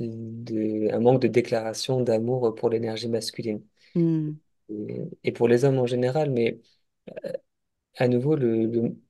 de- 0.00 0.90
un 0.92 1.00
manque 1.00 1.22
de 1.22 1.28
déclaration 1.28 2.02
d'amour 2.02 2.54
pour 2.56 2.70
l'énergie 2.70 3.08
masculine 3.08 3.62
Hmm, 3.94 4.40
et, 4.68 5.02
et 5.24 5.32
pour 5.32 5.48
les 5.48 5.64
hommes 5.64 5.78
en 5.78 5.86
général, 5.86 6.30
mais 6.30 6.60
à 7.96 8.08
nouveau, 8.08 8.36
le, 8.36 8.66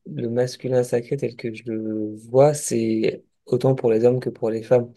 le, 0.06 0.28
masculin 0.30 0.82
sacré 0.82 1.16
tel 1.16 1.36
que 1.36 1.52
je 1.54 1.64
le 1.66 2.16
vois, 2.28 2.54
c'est 2.54 3.24
autant 3.46 3.74
pour 3.74 3.90
les 3.90 4.04
hommes 4.04 4.20
que 4.20 4.30
pour 4.30 4.50
les 4.50 4.62
femmes. 4.62 4.92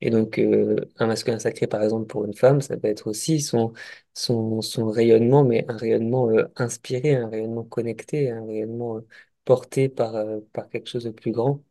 Et 0.00 0.10
donc, 0.10 0.38
euh, 0.38 0.76
un 0.98 1.06
masculin 1.08 1.38
sacré, 1.38 1.66
par 1.68 1.82
exemple, 1.82 2.06
pour 2.06 2.24
une 2.24 2.34
femme, 2.34 2.60
ça 2.60 2.76
peut 2.76 2.88
être 2.88 3.08
aussi 3.08 3.40
son, 3.40 3.72
son, 4.14 4.60
son 4.62 4.88
rayonnement, 4.90 5.44
mais 5.44 5.64
un 5.70 5.76
rayonnement 5.76 6.30
euh, 6.30 6.44
inspiré, 6.56 7.14
un 7.16 7.28
rayonnement 7.28 7.64
connecté, 7.64 8.30
un 8.30 8.44
rayonnement 8.46 8.98
euh, 8.98 9.06
porté 9.44 9.88
par, 9.88 10.14
par 10.52 10.68
quelque 10.68 10.88
chose 10.88 11.04
de 11.04 11.10
plus 11.10 11.32
grand, 11.32 11.64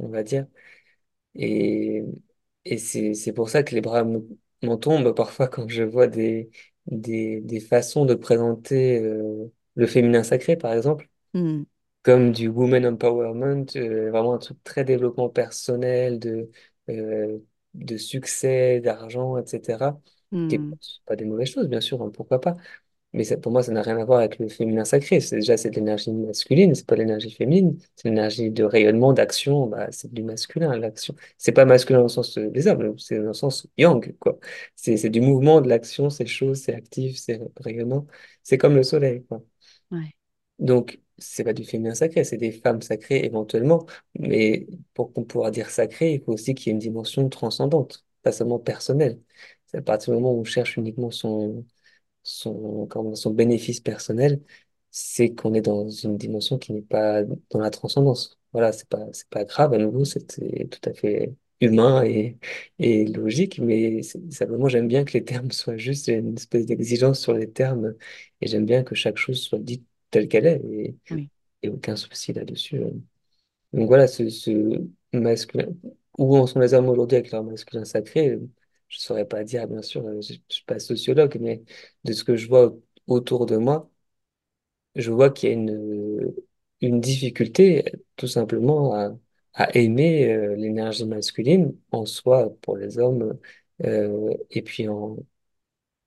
on 0.00 0.08
va 0.08 0.22
dire. 0.24 0.46
Et, 1.34 2.02
et 2.64 2.78
c'est, 2.78 3.32
pour 3.32 3.48
ça 3.50 3.62
que 3.62 3.74
les 3.74 3.80
bras 3.80 4.04
me- 4.04 4.26
m'en 4.62 4.76
tombent 4.78 5.14
parfois 5.14 5.48
quand 5.48 5.68
je 5.68 5.82
vois 5.82 6.06
des, 6.06 6.50
des, 6.86 7.40
des 7.40 7.60
façons 7.60 8.04
de 8.06 8.14
présenter 8.14 9.00
le 9.74 9.86
féminin 9.86 10.22
sacré, 10.22 10.56
par 10.56 10.72
exemple 10.72 11.08
hmm, 11.34 11.62
comme 12.02 12.32
du 12.32 12.48
woman 12.48 12.86
empowerment, 12.86 13.66
euh, 13.76 14.10
vraiment 14.10 14.34
un 14.34 14.38
truc 14.38 14.62
très 14.64 14.84
développement 14.84 15.28
personnel, 15.28 16.18
de, 16.18 16.50
euh, 16.88 17.38
de 17.74 17.96
succès, 17.96 18.80
d'argent, 18.80 19.36
etc. 19.38 20.00
Qui 20.48 20.56
est 20.56 20.62
hmm, 20.62 20.76
pas 21.06 21.16
des 21.16 21.24
mauvaises 21.24 21.50
choses, 21.50 21.68
bien 21.68 21.80
sûr, 21.80 22.02
hein, 22.02 22.10
pourquoi 22.12 22.40
pas. 22.40 22.56
Mais 23.12 23.24
ça, 23.24 23.36
pour 23.36 23.52
moi, 23.52 23.62
ça 23.62 23.72
n'a 23.72 23.82
rien 23.82 23.98
à 23.98 24.04
voir 24.04 24.20
avec 24.20 24.38
le 24.38 24.48
féminin 24.48 24.84
sacré. 24.84 25.20
C'est 25.20 25.36
déjà, 25.36 25.56
c'est 25.58 25.70
de 25.70 25.74
l'énergie 25.76 26.10
masculine, 26.12 26.74
c'est 26.74 26.86
pas 26.86 26.96
l'énergie 26.96 27.30
féminine. 27.30 27.78
C'est 27.96 28.08
l'énergie 28.08 28.50
de 28.50 28.64
rayonnement, 28.64 29.12
d'action, 29.12 29.66
bah, 29.66 29.88
c'est 29.90 30.12
du 30.12 30.22
masculin, 30.22 30.76
l'action. 30.78 31.14
C'est 31.36 31.52
pas 31.52 31.64
masculin 31.66 31.98
dans 31.98 32.04
le 32.04 32.08
sens 32.08 32.38
euh, 32.38 32.48
des 32.50 32.66
hommes, 32.68 32.98
c'est 32.98 33.18
dans 33.18 33.24
le 33.28 33.32
sens 33.34 33.66
yang, 33.76 34.16
quoi. 34.18 34.38
C'est, 34.76 34.96
c'est 34.96 35.10
du 35.10 35.20
mouvement, 35.20 35.60
de 35.60 35.68
l'action, 35.68 36.08
c'est 36.10 36.26
chaud, 36.26 36.54
c'est 36.54 36.74
actif, 36.74 37.18
c'est 37.18 37.40
rayonnant. 37.60 38.06
C'est 38.42 38.56
comme 38.58 38.74
le 38.76 38.82
soleil, 38.82 39.24
quoi. 39.26 39.42
ouais, 39.90 40.14
Donc, 40.58 41.00
c'est 41.18 41.44
pas 41.44 41.52
du 41.52 41.64
féminin 41.64 41.94
sacré, 41.94 42.24
c'est 42.24 42.36
des 42.36 42.52
femmes 42.52 42.82
sacrées 42.82 43.24
éventuellement, 43.24 43.86
mais 44.18 44.66
pour 44.94 45.12
qu'on 45.12 45.24
pourra 45.24 45.50
dire 45.50 45.70
sacré, 45.70 46.14
il 46.14 46.22
faut 46.24 46.32
aussi 46.32 46.54
qu'il 46.54 46.68
y 46.68 46.70
ait 46.70 46.72
une 46.74 46.78
dimension 46.78 47.28
transcendante, 47.28 48.04
pas 48.22 48.32
seulement 48.32 48.58
personnelle. 48.58 49.20
C'est 49.66 49.78
à 49.78 49.82
partir 49.82 50.12
du 50.14 50.20
moment 50.20 50.34
où 50.34 50.40
on 50.40 50.44
cherche 50.44 50.76
uniquement 50.76 51.10
son, 51.10 51.64
son, 52.22 52.86
comment- 52.86 53.14
son 53.14 53.30
bénéfice 53.32 53.80
personnel, 53.80 54.40
c'est 54.90 55.34
qu'on 55.34 55.54
est 55.54 55.62
dans 55.62 55.88
une 55.88 56.16
dimension 56.18 56.58
qui 56.58 56.72
n'est 56.72 56.82
pas 56.82 57.22
dans 57.24 57.58
la 57.60 57.70
transcendance. 57.70 58.38
Voilà, 58.52 58.72
c'est 58.72 58.88
pas, 58.88 59.06
c'est 59.12 59.28
pas 59.28 59.44
grave, 59.44 59.72
à 59.72 59.78
nouveau, 59.78 60.04
c'est 60.04 60.26
tout 60.26 60.88
à 60.90 60.92
fait 60.94 61.34
humain 61.60 62.02
et, 62.04 62.38
et 62.78 63.04
logique, 63.06 63.58
mais 63.60 64.02
c'est- 64.02 64.32
simplement, 64.32 64.68
j'aime 64.68 64.88
bien 64.88 65.04
que 65.04 65.12
les 65.12 65.24
termes 65.24 65.50
soient 65.52 65.76
justes, 65.76 66.06
j'ai 66.06 66.14
une 66.16 66.34
espèce 66.36 66.66
d'exigence 66.66 67.20
sur 67.20 67.32
les 67.34 67.50
termes, 67.50 67.94
et 68.40 68.46
j'aime 68.48 68.66
bien 68.66 68.82
que 68.84 68.94
chaque 68.94 69.16
chose 69.16 69.40
soit 69.42 69.58
dite 69.60 69.86
telle 70.10 70.28
qu'elle 70.28 70.46
est, 70.46 70.60
et, 70.64 70.96
oui, 71.10 71.30
et 71.62 71.68
aucun 71.70 71.96
souci 71.96 72.32
là-dessus. 72.32 72.78
euh. 72.78 72.90
Donc 73.72 73.88
voilà, 73.88 74.06
ce, 74.08 74.28
ce 74.28 74.50
masculin, 75.12 75.66
où 76.18 76.36
en 76.36 76.46
sont 76.46 76.60
les 76.60 76.74
hommes 76.74 76.88
aujourd'hui 76.88 77.16
avec 77.16 77.30
leur 77.32 77.42
masculin 77.44 77.84
sacré, 77.84 78.38
je 78.92 79.00
saurais 79.00 79.26
pas 79.26 79.44
dire, 79.44 79.68
bien 79.68 79.82
sûr, 79.82 80.06
euh, 80.06 80.20
je, 80.22 80.34
je 80.34 80.54
suis 80.56 80.64
pas 80.66 80.78
sociologue, 80.80 81.38
mais 81.40 81.64
de 82.04 82.12
ce 82.14 82.24
que 82.24 82.36
je 82.36 82.48
vois 82.48 82.74
autour 83.08 83.46
de 83.46 83.56
moi, 83.58 83.90
je 84.94 85.10
vois 85.10 85.30
qu'il 85.30 85.48
y 85.48 85.52
a 85.52 85.54
une, 85.54 86.32
une 86.80 87.00
difficulté 87.00 87.84
tout 88.16 88.26
simplement 88.28 88.94
à, 88.94 89.10
à 89.54 89.74
aimer 89.76 90.32
euh, 90.32 90.56
l'énergie 90.56 91.04
masculine 91.06 91.76
en 91.92 92.06
soi 92.06 92.50
pour 92.62 92.76
les 92.76 92.98
hommes, 92.98 93.38
euh, 93.84 94.30
et 94.50 94.62
puis 94.62 94.88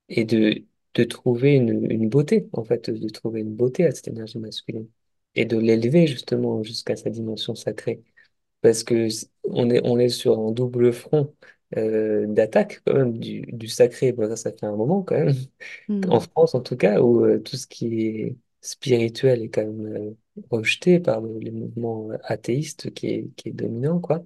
et 0.09 0.25
de, 0.25 0.63
de 0.95 1.03
trouver 1.03 1.55
une, 1.55 1.89
une 1.91 2.09
beauté, 2.09 2.47
en 2.53 2.63
fait, 2.63 2.89
de 2.89 3.09
trouver 3.09 3.41
une 3.41 3.55
beauté 3.55 3.85
à 3.85 3.91
cette 3.91 4.07
énergie 4.07 4.37
masculine 4.39 4.87
et 5.35 5.45
de 5.45 5.57
l'élever 5.57 6.07
justement 6.07 6.63
jusqu'à 6.63 6.95
sa 6.95 7.09
dimension 7.09 7.55
sacrée. 7.55 8.03
Parce 8.61 8.83
que 8.83 9.07
on 9.45 9.69
est, 9.69 9.81
on 9.85 9.99
est 9.99 10.09
sur 10.09 10.39
un 10.39 10.51
double 10.51 10.93
front 10.93 11.33
euh, 11.77 12.25
d'attaque 12.27 12.81
quand 12.85 12.93
même 12.93 13.17
du, 13.19 13.41
du 13.43 13.67
sacré. 13.67 14.11
Bon, 14.13 14.27
ça, 14.29 14.35
ça 14.37 14.51
fait 14.51 14.65
un 14.65 14.75
moment 14.75 15.03
quand 15.03 15.15
même, 15.15 15.33
en 16.09 16.19
hmm, 16.19 16.21
France 16.21 16.55
en 16.55 16.61
tout 16.61 16.77
cas, 16.77 17.01
où 17.01 17.25
euh, 17.25 17.39
tout 17.39 17.57
ce 17.57 17.67
qui 17.67 18.01
est 18.07 18.37
spirituel 18.61 19.41
est 19.43 19.49
quand 19.49 19.65
même 19.65 19.85
euh, 19.97 20.17
rejeté 20.51 20.99
par 20.99 21.21
le, 21.21 21.39
les 21.39 21.51
mouvements 21.51 22.09
athéistes 22.23 22.93
qui 22.93 23.07
est, 23.07 23.35
qui 23.35 23.49
est 23.49 23.53
dominant, 23.53 23.99
quoi. 23.99 24.25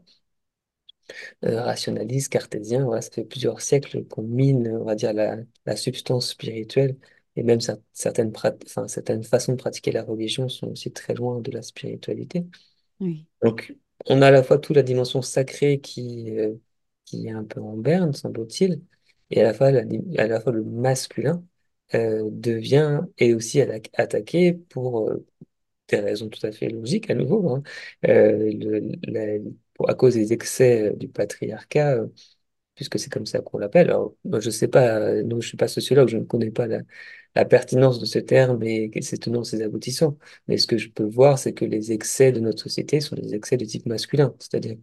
Euh, 1.46 1.62
rationaliste, 1.62 2.30
cartésien, 2.32 2.84
voilà, 2.86 3.02
ça 3.02 3.12
fait 3.12 3.24
plusieurs 3.26 3.62
siècles 3.62 4.06
qu'on 4.06 4.22
mine, 4.24 4.68
on 4.70 4.84
va 4.86 4.96
dire, 4.96 5.14
la, 5.14 5.38
la 5.66 5.76
substance 5.76 6.30
spirituelle. 6.32 6.98
Et 7.36 7.44
même 7.44 7.60
cer- 7.60 7.82
certaines, 7.94 8.32
prat- 8.32 8.56
enfin, 8.66 8.88
certaines 8.88 9.24
façons 9.24 9.54
de 9.54 9.58
pratiquer 9.58 9.92
la 9.92 10.04
religion 10.04 10.50
sont 10.50 10.68
aussi 10.72 10.92
très 10.92 11.14
loin 11.14 11.40
de 11.42 11.52
la 11.52 11.62
spiritualité. 11.62 12.46
oui, 13.00 13.28
Donc, 13.42 13.76
on 14.08 14.22
a 14.22 14.28
à 14.28 14.32
la 14.32 14.44
fois 14.44 14.58
toute 14.60 14.76
la 14.76 14.84
dimension 14.84 15.22
sacrée 15.22 15.80
qui, 15.82 16.32
euh, 16.40 16.56
qui 17.10 17.28
est 17.28 17.32
un 17.32 17.44
peu 17.44 17.62
en 17.62 17.78
berne, 17.78 18.14
semble-t-il, 18.14 18.82
et 19.32 19.42
à 19.42 19.44
la 19.46 19.54
fois, 19.54 19.72
le 19.72 20.64
masculin 20.64 21.44
euh, 21.96 22.30
devient 22.32 23.02
et 23.18 23.34
aussi 23.34 23.60
atta- 23.62 23.90
attaqué 23.96 24.54
pour 24.54 25.10
euh, 25.10 25.26
des 25.90 26.00
raisons 26.00 26.30
tout 26.30 26.46
à 26.46 26.52
fait 26.52 26.70
logiques 26.70 27.10
à 27.12 27.16
nouveau, 27.16 27.50
hein. 27.56 27.64
Euh, 28.08 28.52
à 29.88 29.94
cause 29.96 30.16
des 30.16 30.34
excès 30.34 30.94
du 30.98 31.08
patriarcat, 31.08 32.00
puisque 32.76 33.00
c'est 33.00 33.12
comme 33.12 33.26
ça 33.26 33.42
qu'on 33.42 33.58
l'appelle. 33.60 33.90
Alors, 33.90 34.16
moi, 34.26 34.40
je 34.40 34.50
sais 34.50 34.68
pas, 34.68 35.22
non, 35.24 35.42
je 35.42 35.48
suis 35.50 35.58
pas 35.58 35.68
sociologue, 35.68 36.10
je 36.10 36.18
ne 36.18 36.24
connais 36.26 36.52
pas 36.52 36.68
la, 36.68 36.80
la 37.36 37.46
pertinence 37.46 38.00
de 38.00 38.06
ce 38.06 38.20
terme 38.20 38.64
et 38.64 38.92
ses 39.02 39.18
tenants, 39.18 39.44
ses 39.44 39.62
aboutissants. 39.62 40.18
Mais 40.48 40.58
ce 40.58 40.68
que 40.68 40.78
je 40.78 40.90
peux 40.90 41.04
voir, 41.06 41.40
c'est 41.40 41.54
que 41.54 41.66
les 41.66 41.92
excès 41.92 42.32
de 42.32 42.40
notre 42.40 42.64
société 42.64 43.02
sont 43.02 43.16
des 43.16 43.36
excès 43.36 43.58
de 43.58 43.66
type 43.66 43.86
masculin. 43.86 44.36
C'est-à-dire 44.40 44.78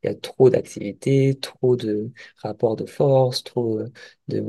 qu'il 0.00 0.10
y 0.10 0.12
a 0.12 0.16
trop 0.16 0.50
d'activités, 0.50 1.38
trop 1.40 1.76
de 1.76 2.10
rapports 2.38 2.76
de 2.76 2.86
force, 2.86 3.44
trop 3.44 3.78
euh, 3.80 3.88
de, 4.28 4.42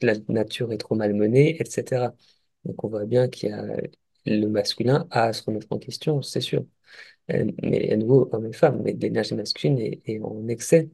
la 0.00 0.14
nature 0.28 0.72
est 0.72 0.78
trop 0.78 0.94
malmenée, 0.94 1.60
etc. 1.60 2.14
Donc 2.64 2.82
on 2.84 2.88
voit 2.88 3.06
bien 3.06 3.28
qu'il 3.28 3.50
y 3.50 3.52
a 3.52 3.64
le 4.26 4.46
masculin 4.46 5.06
à 5.10 5.32
se 5.32 5.42
remettre 5.44 5.66
en 5.70 5.78
question, 5.78 6.22
c'est 6.22 6.40
sûr. 6.40 6.64
Euh, 7.32 7.46
Mais 7.62 7.92
à 7.92 7.96
nouveau, 7.98 8.28
hommes 8.32 8.46
et 8.48 8.52
femmes, 8.54 8.82
mais 8.84 8.94
l'énergie 8.94 9.34
masculine 9.34 9.78
est, 9.80 10.20
en 10.22 10.48
excès. 10.48 10.90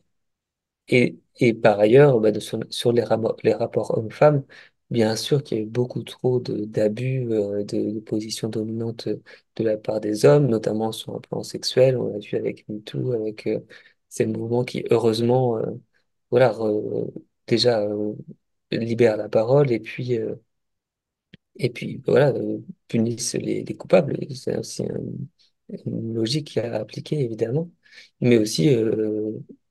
Et, 0.89 1.19
et 1.39 1.55
par 1.55 1.81
ailleurs, 1.81 2.21
bah, 2.21 2.31
sur 2.71 2.93
les, 2.93 3.03
rapports- 3.03 3.37
les 3.45 3.55
rapports 3.55 3.97
hommes-femmes, 3.99 4.45
bien 4.91 5.17
sûr 5.17 5.43
qu'il 5.43 5.59
y 5.59 5.61
a 5.61 5.65
eu 5.65 5.67
beaucoup 5.67 6.03
trop 6.03 6.41
d'abus, 6.41 7.27
euh, 7.33 7.65
de, 7.65 7.93
de 7.93 8.01
positions 8.01 8.49
dominantes 8.49 9.09
de 9.09 9.65
la 9.65 9.77
part 9.77 10.01
des 10.01 10.25
hommes, 10.25 10.47
notamment 10.49 10.93
sur 10.93 11.15
un 11.17 11.21
plan 11.21 11.43
sexuel. 11.43 11.97
On 11.97 12.09
l'a 12.13 12.19
vu 12.19 12.37
avec 12.37 12.69
MeToo, 12.69 13.13
avec 13.13 13.47
euh, 13.47 13.61
ces 14.09 14.27
mouvements 14.27 14.65
qui, 14.65 14.85
heureusement, 14.91 15.59
euh, 15.59 15.65
voilà, 16.31 16.55
déjà 17.47 17.81
euh, 17.83 18.15
libèrent 18.73 19.17
la 19.17 19.29
parole 19.29 19.71
et 19.73 19.81
puis, 19.81 20.19
et 21.57 21.71
puis 21.71 22.03
voilà, 22.07 22.29
euh, 22.31 22.59
punissent 22.89 23.35
les, 23.35 23.65
les 23.65 23.77
coupables. 23.77 24.17
C'est 24.35 24.57
aussi 24.59 24.83
un- 24.85 24.99
une 25.87 26.15
logique 26.15 26.57
à 26.59 26.77
appliquer, 26.77 27.21
évidemment, 27.21 27.71
mais 28.21 28.39
aussi 28.39 28.69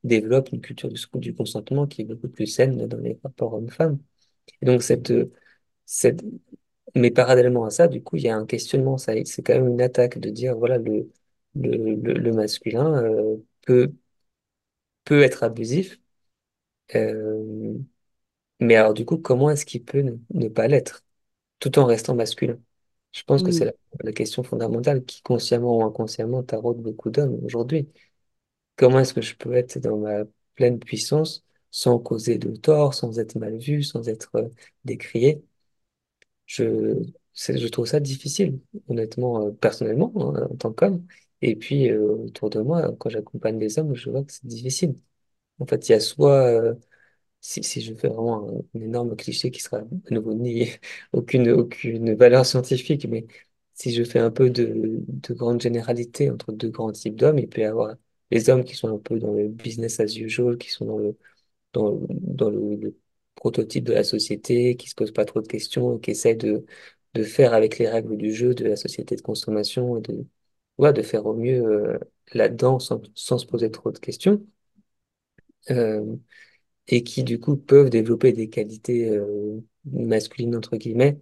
développe 0.04 0.50
une 0.52 0.62
culture 0.62 0.90
du 1.20 1.34
consentement 1.36 1.88
qui 1.88 2.02
est 2.02 2.06
beaucoup 2.06 2.30
plus 2.30 2.48
saine 2.48 2.88
dans 2.88 2.98
les 2.98 3.20
rapports 3.24 3.54
hommes-femmes. 3.54 4.00
Et 4.62 4.66
donc, 4.66 4.84
cette, 4.84 5.14
c'est, 5.86 6.22
mais 6.96 7.12
parallèlement 7.12 7.66
à 7.66 7.72
ça, 7.72 7.88
du 7.88 8.04
coup, 8.04 8.18
il 8.18 8.24
y 8.24 8.30
a 8.30 8.38
un 8.38 8.46
questionnement. 8.46 8.98
Ça, 8.98 9.14
c'est 9.26 9.44
quand 9.44 9.54
même 9.56 9.70
une 9.70 9.82
attaque 9.82 10.20
de 10.20 10.30
dire, 10.30 10.58
voilà, 10.58 10.78
le, 10.80 11.12
le, 11.56 11.96
le, 11.96 12.14
le 12.14 12.32
masculin 12.34 13.04
euh, 13.04 13.38
peut, 13.66 13.94
peut 15.04 15.22
être 15.24 15.44
abusif. 15.44 16.00
euh, 16.96 17.76
mais 18.60 18.76
alors, 18.76 18.94
du 18.94 19.06
coup, 19.06 19.18
comment 19.18 19.50
est-ce 19.52 19.66
qu'il 19.66 19.84
peut 19.86 20.02
ne, 20.02 20.14
ne 20.34 20.48
pas 20.50 20.68
l'être 20.68 21.06
tout 21.60 21.80
en 21.80 21.86
restant 21.86 22.16
masculin? 22.16 22.60
Je 23.14 23.24
pense 23.24 23.44
que 23.44 23.52
c'est 23.52 23.66
la, 23.66 23.74
la 24.04 24.14
question 24.14 24.44
fondamentale 24.44 25.06
qui, 25.06 25.22
consciemment 25.24 25.78
ou 25.80 25.84
inconsciemment, 25.86 26.44
taraude 26.44 26.80
beaucoup 26.82 27.10
d'hommes 27.12 27.40
aujourd'hui. 27.46 27.90
Comment 28.78 29.00
est-ce 29.02 29.14
que 29.16 29.22
je 29.22 29.36
peux 29.38 29.54
être 29.56 29.80
dans 29.80 29.98
ma 30.00 30.26
pleine 30.56 30.80
puissance 30.80 31.46
sans 31.76 32.00
causer 32.00 32.38
de 32.38 32.56
tort, 32.56 32.94
sans 32.94 33.20
être 33.20 33.36
mal 33.38 33.58
vu, 33.58 33.84
sans 33.84 34.08
être 34.10 34.30
euh, 34.36 34.50
décrié? 34.86 35.44
Je, 36.46 36.94
je 37.34 37.68
trouve 37.68 37.86
ça 37.88 38.00
difficile, 38.00 38.60
honnêtement, 38.88 39.48
euh, 39.48 39.52
personnellement, 39.52 40.12
hein, 40.36 40.48
en 40.52 40.56
tant 40.56 40.72
qu'homme. 40.74 41.06
Et 41.42 41.56
puis, 41.56 41.90
euh, 41.90 42.00
autour 42.02 42.50
de 42.50 42.60
moi, 42.62 42.92
quand 43.00 43.10
j'accompagne 43.10 43.58
des 43.60 43.80
hommes, 43.80 43.96
je 43.96 44.10
vois 44.10 44.24
que 44.24 44.32
c'est 44.32 44.46
difficile. 44.46 44.96
En 45.60 45.66
fait, 45.68 45.90
il 45.90 45.94
y 45.94 45.96
a 45.96 46.02
soit, 46.02 46.76
si, 47.42 47.64
si 47.64 47.82
je 47.82 47.94
fais 47.96 48.10
vraiment 48.10 48.50
un, 48.50 48.80
un 48.80 48.82
énorme 48.84 49.16
cliché 49.16 49.52
qui 49.52 49.62
sera 49.62 49.80
à 49.80 49.86
nouveau 50.12 50.34
ni 50.36 50.70
aucune, 51.14 51.50
aucune 51.52 52.16
valeur 52.16 52.46
scientifique, 52.46 53.08
mais 53.10 53.28
si 53.74 53.94
je 53.94 54.04
fais 54.04 54.20
un 54.20 54.32
peu 54.32 54.50
de, 54.50 55.00
de 55.08 55.34
grande 55.34 55.62
généralité 55.62 56.30
entre 56.32 56.52
deux 56.54 56.70
grands 56.70 56.92
types 56.92 57.16
d'hommes, 57.16 57.40
il 57.40 57.50
peut 57.50 57.62
y 57.62 57.66
avoir 57.66 57.96
les 58.32 58.50
hommes 58.50 58.64
qui 58.64 58.76
sont 58.76 58.94
un 58.96 59.00
peu 59.00 59.20
dans 59.20 59.34
le 59.34 59.48
business 59.50 60.00
as 60.00 60.16
usual, 60.18 60.58
qui 60.58 60.70
sont 60.72 60.86
dans 60.86 60.98
le, 61.00 61.18
dans, 61.82 62.50
le, 62.50 62.96
prototype 63.36 63.86
de 63.86 63.94
la 63.94 64.04
société, 64.04 64.76
qui 64.78 64.90
se 64.90 64.96
posent 64.96 65.12
pas 65.12 65.26
trop 65.26 65.42
de 65.42 65.48
questions, 65.48 66.00
qui 66.00 66.12
essaient 66.12 66.36
de, 66.36 66.66
de 67.14 67.24
faire 67.24 67.54
avec 67.54 67.78
les 67.80 67.90
règles 67.90 68.18
du 68.18 68.34
jeu 68.34 68.54
de 68.56 68.66
la 68.66 68.76
société 68.76 69.16
de 69.16 69.22
consommation 69.22 70.00
de, 70.00 70.26
faire 71.04 71.26
au 71.26 71.34
mieux 71.36 71.64
euh, 71.66 72.00
là-dedans 72.34 72.80
sans, 72.80 73.02
sans 73.16 73.38
se 73.38 73.46
poser 73.46 73.72
trop 73.72 73.92
de 73.92 74.00
questions. 74.00 74.46
Euh, 75.72 76.16
et 76.88 77.04
qui 77.04 77.24
du 77.24 77.40
coup 77.40 77.58
peuvent 77.58 77.90
développer 77.90 78.34
des 78.34 78.50
qualités 78.50 79.10
euh, 79.10 79.62
masculines 79.86 80.56
entre 80.56 80.78
guillemets, 80.78 81.20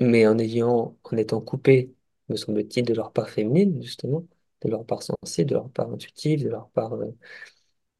mais 0.00 0.26
en 0.26 0.38
ayant, 0.38 0.96
en 1.04 1.16
étant 1.16 1.40
coupés, 1.40 1.94
me 2.28 2.36
semble-t-il, 2.36 2.84
de 2.84 2.94
leur 2.94 3.12
part 3.12 3.28
féminine 3.30 3.82
justement, 3.82 4.26
de 4.62 4.70
leur 4.70 4.84
part 4.86 5.02
sensible, 5.02 5.50
de 5.50 5.54
leur 5.54 5.70
part 5.70 5.90
intuitive, 5.92 6.44
de 6.44 6.48
leur 6.50 6.68
part 6.70 6.94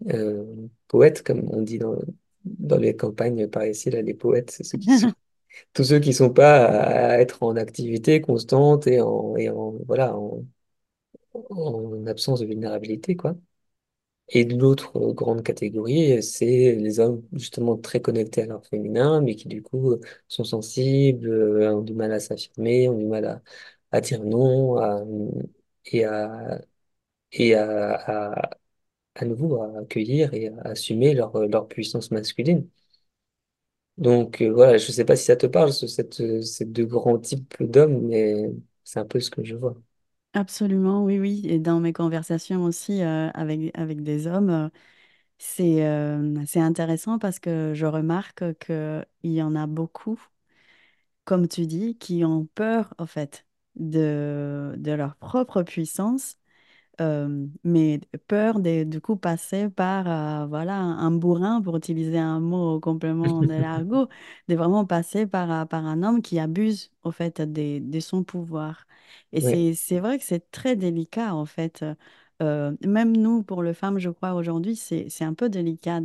euh, 0.08 0.14
euh, 0.14 0.68
poète, 0.88 1.22
comme 1.22 1.48
on 1.50 1.62
dit 1.62 1.78
dans, 1.78 1.96
dans 2.44 2.76
les 2.78 2.96
campagnes 2.96 3.48
par 3.48 3.66
ici, 3.66 3.90
là, 3.90 4.02
les 4.02 4.14
poètes, 4.14 4.50
c'est 4.50 4.64
ceux 4.64 4.78
qui 4.78 4.90
sont, 4.90 5.08
tous 5.74 5.84
ceux 5.84 6.00
qui 6.00 6.14
sont 6.14 6.30
pas 6.32 6.66
à, 6.66 7.12
à 7.14 7.18
être 7.20 7.42
en 7.42 7.56
activité 7.56 8.20
constante 8.20 8.86
et 8.88 9.00
en, 9.00 9.36
et 9.36 9.50
en 9.50 9.72
voilà, 9.86 10.16
en, 10.16 10.44
en 11.50 12.06
absence 12.06 12.40
de 12.40 12.46
vulnérabilité, 12.46 13.16
quoi. 13.16 13.36
Et 14.28 14.44
l'autre 14.44 14.92
grande 15.12 15.42
catégorie, 15.42 16.22
c'est 16.22 16.74
les 16.76 17.00
hommes 17.00 17.22
justement 17.34 17.76
très 17.76 18.00
connectés 18.00 18.42
à 18.42 18.46
leur 18.46 18.64
féminin, 18.66 19.20
mais 19.22 19.34
qui 19.36 19.48
du 19.48 19.62
coup 19.62 19.96
sont 20.28 20.44
sensibles, 20.44 21.28
euh, 21.30 21.74
ont 21.76 21.82
du 21.82 21.94
mal 21.94 22.12
à 22.12 22.20
s'affirmer, 22.20 22.88
ont 22.88 22.98
du 22.98 23.06
mal 23.06 23.24
à, 23.26 23.42
à 23.92 24.00
dire 24.00 24.24
non, 24.24 24.78
à- 24.78 25.04
et 25.86 26.04
à, 26.04 26.60
et 27.32 27.54
à, 27.54 27.94
à, 28.34 28.50
à 29.14 29.24
nouveau 29.24 29.62
à 29.62 29.78
accueillir 29.80 30.34
et 30.34 30.48
à 30.48 30.62
assumer 30.70 31.14
leur, 31.14 31.38
leur 31.48 31.68
puissance 31.68 32.10
masculine. 32.10 32.68
Donc 33.98 34.40
euh, 34.40 34.50
voilà, 34.52 34.78
je 34.78 34.90
sais 34.92 35.04
pas 35.04 35.16
si 35.16 35.24
ça 35.26 35.36
te 35.36 35.46
parle, 35.46 35.72
ce- 35.72 35.86
cette, 35.86 36.20
euh, 36.20 36.40
ces 36.42 36.64
deux 36.64 36.86
grands 36.86 37.18
types 37.18 37.62
d'hommes, 37.62 38.00
mais 38.08 38.50
c'est 38.84 38.98
un 39.00 39.04
peu 39.06 39.20
ce 39.20 39.30
que 39.30 39.44
je 39.44 39.54
vois. 39.56 39.74
Absolument, 40.32 41.02
oui, 41.04 41.18
oui. 41.18 41.42
Et 41.44 41.58
dans 41.58 41.80
mes 41.80 41.92
conversations 41.92 42.62
aussi 42.64 43.02
euh, 43.02 43.30
avec, 43.34 43.76
avec 43.76 44.02
des 44.04 44.26
hommes, 44.28 44.50
euh, 44.50 44.68
c'est 45.38 45.86
euh, 45.86 46.44
c'est 46.46 46.60
intéressant 46.60 47.18
parce 47.18 47.40
que 47.40 47.72
je 47.74 47.86
remarque 47.86 48.44
qu'il 48.60 49.06
y 49.24 49.42
en 49.42 49.56
a 49.56 49.66
beaucoup, 49.66 50.20
comme 51.24 51.48
tu 51.48 51.66
dis, 51.66 51.96
qui 51.98 52.24
ont 52.24 52.46
peur, 52.54 52.94
en 52.98 53.06
fait, 53.06 53.46
de, 53.76 54.74
de 54.78 54.92
leur 54.92 55.16
propre 55.16 55.62
puissance 55.62 56.36
Euh, 57.00 57.46
mais 57.64 57.98
peur 58.28 58.60
de 58.60 58.84
du 58.84 59.00
coup 59.00 59.16
passer 59.16 59.70
par 59.70 60.06
euh, 60.44 60.46
voilà 60.46 60.74
un, 60.76 61.10
bourrin 61.10 61.62
pour 61.62 61.76
utiliser 61.78 62.18
un 62.18 62.40
mot 62.40 62.74
au 62.74 62.80
complément 62.80 63.42
de 63.42 63.54
l'argot, 63.54 64.08
de 64.48 64.54
vraiment 64.54 64.84
passer 64.84 65.26
par, 65.26 65.50
euh, 65.50 65.64
par 65.64 65.86
un 65.86 66.02
homme 66.02 66.20
qui 66.20 66.38
abuse 66.38 66.92
au 67.02 67.10
fait 67.10 67.40
des- 67.40 67.80
de, 67.80 68.00
son 68.00 68.22
pouvoir. 68.22 68.86
Et 69.32 69.40
Ouais. 69.40 69.60
c'est 69.74 69.98
vrai 70.00 70.18
que 70.18 70.24
c'est 70.24 70.50
très 70.50 70.76
délicat 70.76 71.34
en 71.34 71.46
fait. 71.46 71.84
Euh, 72.42 72.76
même 72.86 73.16
nous 73.16 73.42
pour 73.42 73.62
les 73.62 73.74
femmes, 73.74 73.98
je 73.98 74.10
crois 74.10 74.34
aujourd'hui, 74.34 74.76
c'est 74.76 75.08
c'est 75.10 75.24
un 75.24 75.34
peu 75.34 75.48
délicat 75.48 76.00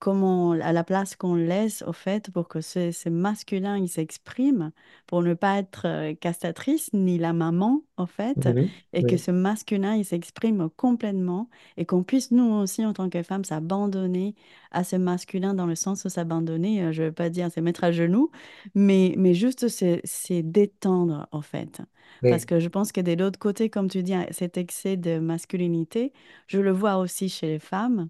comment, 0.00 0.52
à 0.52 0.72
la 0.72 0.82
place 0.84 1.14
qu'on 1.14 1.36
laisse 1.36 1.82
au 1.86 1.92
fait 1.92 2.30
pour 2.32 2.48
que 2.48 2.60
ce, 2.60 2.90
ce 2.90 3.08
masculin 3.08 3.78
il 3.78 3.88
s'exprime, 3.88 4.72
pour 5.06 5.22
ne 5.22 5.34
pas 5.34 5.58
être 5.58 5.86
euh, 5.86 6.14
castratrice 6.14 6.90
ni 6.94 7.18
la 7.18 7.32
maman 7.32 7.82
en 7.98 8.06
fait, 8.06 8.48
et 8.92 9.04
que 9.04 9.16
ce 9.16 9.30
masculin 9.30 9.94
il 9.96 10.04
s'exprime 10.04 10.68
complètement 10.76 11.48
et 11.76 11.86
qu'on 11.86 12.02
puisse 12.02 12.32
nous 12.32 12.50
aussi 12.50 12.84
en 12.84 12.92
tant 12.94 13.10
que 13.10 13.22
femmes 13.22 13.44
s'abandonner 13.44 14.34
à 14.72 14.84
ce 14.84 14.96
masculin 14.96 15.54
dans 15.54 15.66
le 15.66 15.74
sens 15.76 16.04
où 16.04 16.08
s'abandonner, 16.08 16.82
euh, 16.82 16.92
je 16.92 17.02
ne 17.02 17.06
veux 17.08 17.12
pas 17.14 17.30
dire 17.30 17.52
se 17.52 17.60
mettre 17.60 17.84
à 17.84 17.92
genoux, 17.92 18.30
mais, 18.74 19.14
mais 19.18 19.34
juste 19.34 19.68
c'est 19.68 20.42
détendre 20.42 21.28
en 21.32 21.42
fait. 21.42 21.82
Parce 22.28 22.44
que 22.44 22.60
je 22.60 22.68
pense 22.68 22.92
que 22.92 23.00
de 23.00 23.12
l'autre 23.12 23.38
côté, 23.38 23.70
comme 23.70 23.88
tu 23.88 24.02
dis, 24.02 24.14
cet 24.30 24.56
excès 24.56 24.96
de 24.96 25.18
masculinité, 25.18 26.12
je 26.46 26.58
le 26.60 26.70
vois 26.72 26.96
aussi 26.98 27.28
chez 27.28 27.46
les 27.48 27.58
femmes 27.58 28.08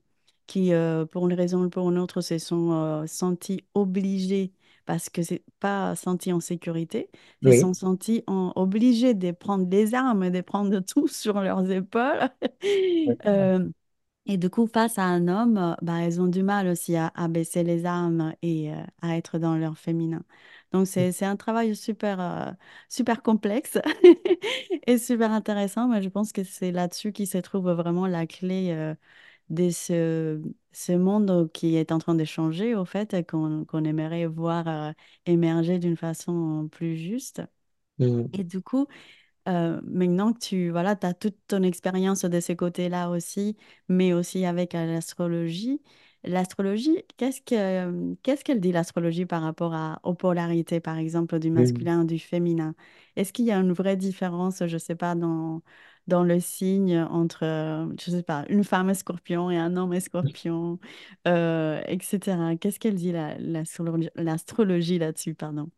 qui, 0.50 0.74
euh, 0.74 1.06
pour 1.06 1.28
une 1.28 1.34
raison 1.34 1.64
ou 1.64 1.70
pour 1.70 1.90
une 1.90 1.98
autre, 1.98 2.20
se 2.22 2.38
sont 2.38 2.72
euh, 2.72 3.06
sentis 3.06 3.64
obligés, 3.74 4.52
parce 4.86 5.10
que 5.10 5.22
c'est 5.22 5.44
pas 5.60 5.96
sentis 5.96 6.32
en 6.32 6.40
sécurité, 6.40 7.10
se 7.42 7.50
Oui. 7.50 7.52
sont 7.52 7.74
sentis 7.74 8.24
en- 8.28 8.52
obligés 8.56 9.14
de 9.14 9.32
prendre 9.32 9.66
des 9.66 9.94
armes 9.94 10.30
de 10.30 10.42
prendre 10.42 10.80
tout 10.82 11.08
sur 11.08 11.40
leurs 11.40 11.70
épaules. 11.70 12.30
Euh, 13.26 13.68
et 14.26 14.36
du 14.38 14.50
coup, 14.50 14.66
face 14.66 14.98
à 14.98 15.04
un 15.04 15.28
homme, 15.28 15.76
bah, 15.82 16.00
elles 16.02 16.20
ont 16.20 16.28
du 16.28 16.42
mal 16.42 16.68
aussi 16.68 16.96
à, 16.96 17.12
à 17.16 17.28
baisser 17.28 17.64
les 17.64 17.86
armes 17.86 18.34
et 18.42 18.70
à 19.02 19.16
être 19.16 19.38
dans 19.38 19.56
leur 19.56 19.78
féminin. 19.78 20.22
Donc, 20.72 20.86
c'est, 20.86 21.12
c'est 21.12 21.26
un 21.26 21.36
travail 21.36 21.74
super, 21.76 22.56
super 22.88 23.22
complexe 23.22 23.78
et 24.86 24.98
super 24.98 25.32
intéressant, 25.32 25.88
mais 25.88 26.02
je 26.02 26.08
pense 26.08 26.32
que 26.32 26.44
c'est 26.44 26.72
là-dessus 26.72 27.12
qui 27.12 27.26
se 27.26 27.38
trouve 27.38 27.70
vraiment 27.72 28.06
la 28.06 28.26
clé 28.26 28.94
de 29.50 29.70
ce, 29.70 30.40
ce 30.72 30.92
monde 30.92 31.50
qui 31.52 31.76
est 31.76 31.92
en 31.92 31.98
train 31.98 32.14
de 32.14 32.24
changer, 32.24 32.74
au 32.76 32.84
fait, 32.84 33.26
qu'on 33.28 33.64
qu'on 33.66 33.84
aimerait 33.84 34.26
voir 34.26 34.68
euh, 34.68 34.92
émerger 35.26 35.78
d'une 35.78 35.96
façon 35.96 36.68
plus 36.72 36.96
juste. 36.96 37.42
Mhm. 37.98 38.32
Et 38.32 38.44
du 38.44 38.60
coup, 38.62 38.86
euh, 39.48 39.80
maintenant 39.84 40.32
que 40.32 40.38
tu 40.40 40.70
voilà, 40.70 40.96
as 41.02 41.14
toute 41.14 41.36
ton 41.48 41.62
expérience 41.62 42.24
de 42.24 42.40
ces 42.40 42.56
côtés-là 42.56 43.10
aussi, 43.10 43.56
mais 43.88 44.12
aussi 44.12 44.44
avec 44.46 44.74
euh, 44.74 44.86
l'astrologie, 44.86 45.82
l'astrologie, 46.24 47.02
qu'est-ce 47.18 47.42
que, 47.42 48.14
qu'est-ce 48.22 48.44
qu'elle 48.44 48.60
dit 48.60 48.72
l'astrologie 48.72 49.26
par 49.26 49.42
rapport 49.42 49.74
à, 49.74 50.00
aux 50.04 50.14
polarités, 50.14 50.80
par 50.80 50.98
exemple, 50.98 51.38
du 51.40 51.50
Mhm. 51.54 51.90
masculin, 51.90 52.04
du 52.04 52.18
féminin? 52.18 52.74
Est-ce 53.16 53.32
qu'il 53.32 53.46
y 53.46 53.52
a 53.52 53.58
une 53.58 53.72
vraie 53.72 53.96
différence, 53.96 54.64
je 54.66 54.78
sais 54.78 54.96
pas, 54.96 55.14
dans, 55.14 55.62
dans 56.06 56.24
le 56.24 56.40
signe 56.40 56.98
entre, 57.10 57.44
je 58.00 58.10
sais 58.10 58.22
pas, 58.22 58.44
une 58.48 58.64
femme 58.64 58.92
scorpion 58.94 59.50
et 59.50 59.58
un 59.58 59.76
homme 59.76 59.98
scorpion, 60.00 60.78
euh, 61.28 61.80
etc. 61.86 62.56
Qu'est-ce 62.56 62.78
qu'elle 62.80 62.94
dit 62.96 63.12
la, 63.12 63.36
l'astrologie, 63.38 64.10
l'astrologie 64.16 64.98
là-dessus, 64.98 65.34
pardon? 65.34 65.70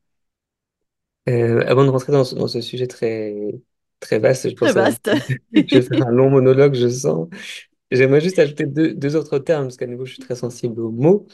Euh, 1.28 1.64
avant 1.66 1.84
de 1.84 1.90
rentrer 1.90 2.12
dans 2.12 2.24
ce, 2.24 2.34
dans 2.34 2.48
ce 2.48 2.60
sujet 2.60 2.86
très, 2.88 3.52
très 4.00 4.18
vaste, 4.18 4.48
je 4.50 4.54
pense 4.56 4.74
vaste. 4.74 5.10
je 5.70 5.76
vais 5.78 5.82
faire 5.82 6.06
un 6.06 6.10
long 6.12 6.30
monologue, 6.30 6.74
je 6.74 6.88
sens. 6.88 7.28
J'aimerais 7.90 8.20
juste 8.20 8.38
ajouter 8.38 8.66
deux, 8.66 8.94
deux 8.94 9.16
autres 9.16 9.38
termes, 9.38 9.64
parce 9.66 9.76
qu'à 9.78 9.86
nouveau, 9.86 10.06
je 10.06 10.14
suis 10.14 10.22
très 10.22 10.36
sensible 10.36 10.80
aux 10.80 10.90
mots. 10.92 11.26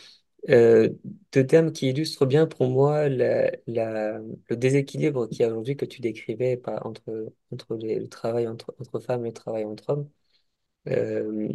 Euh, 0.50 0.88
deux 1.32 1.46
termes 1.46 1.72
qui 1.72 1.88
illustrent 1.90 2.24
bien 2.26 2.46
pour 2.46 2.68
moi 2.68 3.08
le 3.08 4.56
déséquilibre 4.56 5.28
qu'il 5.28 5.40
y 5.40 5.44
a 5.44 5.48
aujourd'hui 5.48 5.76
que 5.76 5.84
tu 5.84 6.00
décrivais 6.00 6.60
entre, 6.84 7.02
le 7.50 8.06
travail 8.08 8.46
entre, 8.48 8.74
femmes 9.00 9.24
et 9.26 9.28
le 9.30 9.34
travail 9.34 9.64
entre 9.64 9.90
hommes. 9.90 10.10
Euh, 10.88 11.48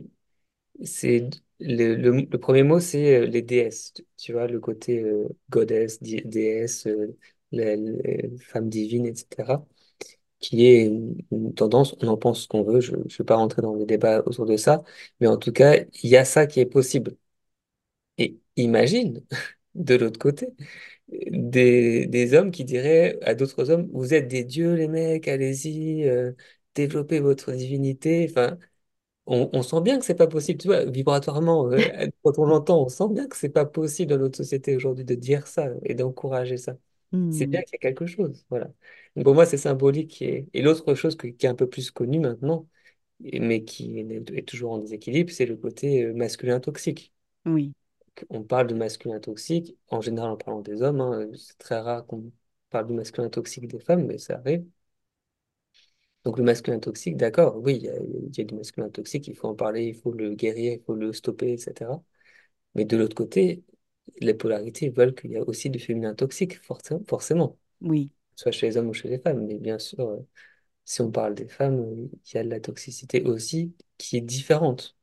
c'est 0.83 1.29
le, 1.59 2.25
premier 2.37 2.63
mot, 2.63 2.79
c'est 2.79 3.17
euh, 3.23 3.25
les 3.27 3.41
déesses. 3.41 3.93
Tu 4.17 4.33
vois, 4.33 4.47
le 4.47 4.59
côté 4.59 5.01
euh, 5.03 5.27
goddess, 5.49 6.01
di- 6.01 6.21
déesse, 6.25 6.87
euh, 6.87 7.17
femmes 8.39 8.69
divines, 8.69 9.05
etc. 9.05 9.65
qui 10.39 10.65
est 10.67 10.85
une, 10.85 11.17
une 11.31 11.53
tendance, 11.55 11.95
on 12.01 12.07
en 12.09 12.17
pense 12.17 12.43
ce 12.43 12.47
qu'on 12.49 12.63
veut, 12.63 12.81
je 12.81 12.95
ne 12.95 13.03
vais 13.03 13.23
pas 13.25 13.35
rentrer 13.37 13.61
dans 13.61 13.75
les 13.75 13.85
débats 13.85 14.21
autour 14.25 14.45
de 14.45 14.57
ça, 14.57 14.83
mais 15.21 15.27
en 15.27 15.37
tout 15.37 15.51
cas, 15.53 15.77
il 16.03 16.09
y 16.09 16.17
a 16.17 16.25
ça 16.25 16.47
qui 16.47 16.59
est 16.61 16.65
possible. 16.67 17.17
Et 18.17 18.39
imagine. 18.55 19.21
de 19.75 19.95
l'autre 19.95 20.19
côté, 20.19 20.47
des, 21.09 22.07
des 22.07 22.33
hommes 22.35 22.51
qui 22.51 22.65
diraient 22.65 23.19
à 23.23 23.35
d'autres 23.35 23.71
hommes, 23.71 23.89
vous 23.93 24.13
êtes 24.15 24.27
des 24.29 24.43
dieux, 24.45 24.75
les 24.75 24.87
mecs, 24.89 25.27
allez-y, 25.29 26.05
euh, 26.09 26.33
développez 26.75 27.19
votre 27.21 27.51
divinité. 27.53 28.27
Enfin, 28.29 28.57
on, 29.27 29.49
on 29.53 29.63
sent 29.63 29.81
bien 29.81 29.99
que 29.99 30.05
c'est 30.05 30.15
pas 30.15 30.27
possible, 30.27 30.59
tu 30.61 30.67
vois, 30.67 30.85
vibratoirement, 30.85 31.71
euh, 31.71 32.07
quand 32.23 32.39
on 32.39 32.45
l'entend, 32.45 32.83
on 32.85 32.89
sent 32.89 33.05
bien 33.11 33.27
que 33.27 33.37
c'est 33.37 33.49
pas 33.49 33.65
possible 33.65 34.11
dans 34.11 34.19
notre 34.19 34.37
société 34.37 34.75
aujourd'hui 34.75 35.05
de 35.05 35.15
dire 35.15 35.47
ça 35.47 35.69
et 35.83 35.95
d'encourager 35.95 36.57
ça. 36.57 36.77
C'est 37.29 37.47
bien 37.47 37.61
Hmm, 37.61 37.63
qu'il 37.63 37.73
y 37.73 37.75
a 37.77 37.79
quelque 37.79 38.05
chose, 38.07 38.45
voilà. 38.49 38.67
Donc 39.15 39.25
pour 39.25 39.35
moi, 39.35 39.45
c'est 39.47 39.57
symbolique. 39.57 40.21
Et, 40.21 40.47
et 40.53 40.61
l'autre 40.63 40.95
chose 40.95 41.15
que- 41.17 41.27
qui 41.27 41.45
est 41.47 41.49
un 41.49 41.55
peu 41.55 41.69
plus 41.69 41.91
connue 41.91 42.19
maintenant, 42.19 42.67
mais 43.21 43.63
qui 43.65 43.99
est, 43.99 44.31
est 44.37 44.47
toujours 44.47 44.73
en 44.73 44.79
déséquilibre, 44.79 45.31
c'est 45.31 45.45
le 45.47 45.57
côté 45.57 46.03
euh, 46.05 46.13
masculin 46.13 46.59
toxique. 46.61 47.13
oui, 47.45 47.73
On 48.29 48.43
parle 48.43 48.67
de 48.67 48.75
masculin 48.75 49.19
toxique, 49.19 49.77
en 49.89 50.01
général 50.01 50.31
en 50.31 50.37
parlant 50.37 50.61
des 50.61 50.81
hommes, 50.81 51.01
hein, 51.01 51.27
c'est 51.35 51.57
très 51.57 51.79
rare 51.79 52.05
qu'on 52.05 52.31
parle 52.69 52.87
du 52.87 52.93
masculin 52.93 53.29
toxique 53.29 53.67
des 53.67 53.79
femmes, 53.79 54.05
mais 54.05 54.17
ça 54.17 54.35
arrive. 54.37 54.65
Donc 56.23 56.37
le 56.37 56.43
masculin 56.43 56.79
toxique, 56.79 57.17
d'accord, 57.17 57.57
oui, 57.57 57.75
il 57.77 57.83
y 57.83 57.89
a, 57.89 57.95
il 57.99 58.37
y 58.37 58.41
a 58.41 58.43
du 58.45 58.55
masculin 58.55 58.89
toxique, 58.89 59.27
il 59.27 59.35
faut 59.35 59.47
en 59.49 59.55
parler, 59.55 59.87
il 59.87 59.95
faut 59.95 60.11
le 60.11 60.33
guérir, 60.35 60.73
il 60.73 60.81
faut 60.85 60.95
le 60.95 61.11
stopper, 61.13 61.53
etc. 61.53 62.01
Mais 62.75 62.85
de 62.85 62.95
l'autre 62.97 63.15
côté, 63.15 63.63
les 64.21 64.33
polarités 64.33 64.89
veulent 64.89 65.15
qu'il 65.15 65.31
y 65.31 65.37
a 65.37 65.43
aussi 65.47 65.69
du 65.69 65.79
féminin 65.79 66.15
toxique, 66.15 66.61
forcément, 66.63 67.01
forcément, 67.07 67.59
oui, 67.81 68.11
soit 68.35 68.51
chez 68.51 68.67
les 68.67 68.77
hommes 68.77 68.89
ou 68.89 68.93
chez 68.93 69.09
les 69.09 69.19
femmes. 69.19 69.45
Mais 69.45 69.57
bien 69.59 69.79
sûr, 69.79 69.99
euh, 70.09 70.19
si 70.85 71.01
on 71.01 71.11
parle 71.11 71.35
des 71.35 71.47
femmes, 71.49 71.79
euh, 71.81 72.09
il 72.27 72.35
y 72.35 72.37
a 72.39 72.43
de 72.45 72.49
la 72.49 72.59
toxicité 72.61 73.23
aussi 73.23 73.75
qui 73.97 74.17
est 74.17 74.21
différente 74.21 74.97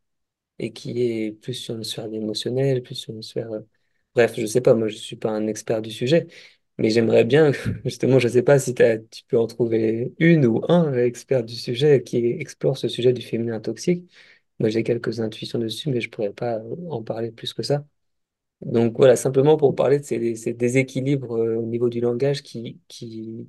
et 0.61 0.73
qui 0.75 1.03
est 1.03 1.33
plus 1.33 1.55
sur 1.55 1.77
une 1.77 1.85
sphère 1.85 2.07
émotionnelle, 2.15 2.83
plus 2.85 2.97
sur 2.97 3.15
une 3.15 3.23
sphère... 3.25 3.53
euh, 3.53 3.61
Bref, 4.17 4.35
je 4.39 4.47
sais 4.47 4.61
pas, 4.63 4.75
moi 4.75 4.89
je 4.89 4.97
suis 4.97 5.17
pas 5.17 5.31
un 5.31 5.47
expert 5.49 5.83
du 5.83 5.91
sujet, 5.93 6.27
mais 6.79 6.91
j'aimerais 6.91 7.25
bien, 7.25 7.53
justement, 7.85 8.19
je 8.21 8.29
sais 8.29 8.43
pas 8.45 8.59
si 8.61 8.75
t'as- 8.75 8.99
tu 8.99 9.25
peux 9.29 9.39
en 9.39 9.47
trouver 9.49 10.15
une 10.21 10.47
ou 10.47 10.63
un 10.69 10.95
expert 10.95 11.45
du 11.45 11.55
sujet 11.57 12.03
qui 12.05 12.19
explore 12.19 12.79
ce 12.79 12.89
sujet 12.89 13.13
du 13.15 13.23
féminin 13.23 13.61
toxique. 13.61 14.11
Moi 14.61 14.69
j'ai 14.71 14.83
quelques 14.85 15.21
intuitions 15.21 15.59
dessus, 15.61 15.91
mais 15.91 16.01
je 16.03 16.11
pourrais 16.11 16.33
pas 16.33 16.57
euh, 16.59 16.77
en 16.91 17.03
parler 17.03 17.31
plus 17.33 17.55
que 17.55 17.63
ça. 17.63 17.85
Donc 18.63 18.97
voilà, 18.99 19.17
simplement 19.17 19.57
pour 19.57 19.75
parler 19.75 19.99
de 20.01 20.05
ces, 20.05 20.37
ces 20.37 20.53
déséquilibres 20.53 21.33
euh, 21.37 21.57
au 21.57 21.63
niveau 21.67 21.89
du 21.89 22.01
langage 22.01 22.43
qui, 22.43 22.81
qui, 22.89 23.49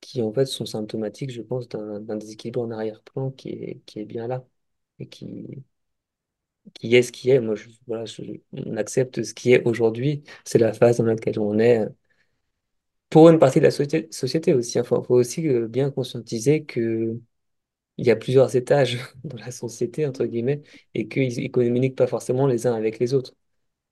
qui 0.00 0.22
en 0.22 0.32
fait 0.32 0.46
sont 0.46 0.66
symptomatiques, 0.66 1.30
je 1.32 1.42
pense, 1.42 1.68
d'un 1.68 2.16
déséquilibre 2.16 2.60
en 2.62 2.70
arrière-plan 2.72 3.30
qui 3.32 3.50
est, 3.50 3.82
qui 3.86 4.00
est 4.00 4.06
bien 4.06 4.28
là 4.28 4.44
et 5.00 5.08
qui, 5.08 5.64
qui 6.74 6.94
est 6.96 7.02
ce 7.02 7.12
qui 7.12 7.30
est. 7.30 7.40
Moi, 7.40 7.54
voilà, 7.86 8.04
on 8.52 8.76
accepte 8.76 9.22
ce 9.22 9.34
qui 9.34 9.52
est 9.52 9.64
aujourd'hui. 9.66 10.22
C'est 10.44 10.58
la 10.58 10.72
phase 10.72 10.98
dans 10.98 11.04
laquelle 11.04 11.38
on 11.40 11.58
est. 11.58 11.86
Pour 13.10 13.30
une 13.30 13.38
partie 13.38 13.58
de 13.60 13.64
la 13.64 13.70
société, 13.70 14.08
société 14.10 14.52
aussi. 14.54 14.78
Il 14.78 14.84
faut, 14.84 15.02
faut 15.02 15.14
aussi 15.14 15.48
euh, 15.48 15.66
bien 15.68 15.90
conscientiser 15.90 16.64
que 16.64 17.18
il 17.98 18.06
y 18.06 18.10
a 18.12 18.16
plusieurs 18.16 18.56
étages 18.56 18.98
dans 19.24 19.38
la 19.38 19.50
société, 19.52 20.06
entre 20.06 20.26
guillemets, 20.26 20.62
et 20.94 21.08
qu'ils 21.08 21.42
ne 21.42 21.48
communiquent 21.48 21.96
pas 21.96 22.06
forcément 22.08 22.46
les 22.46 22.66
uns 22.66 22.74
avec 22.74 22.98
les 23.00 23.14
autres. 23.14 23.34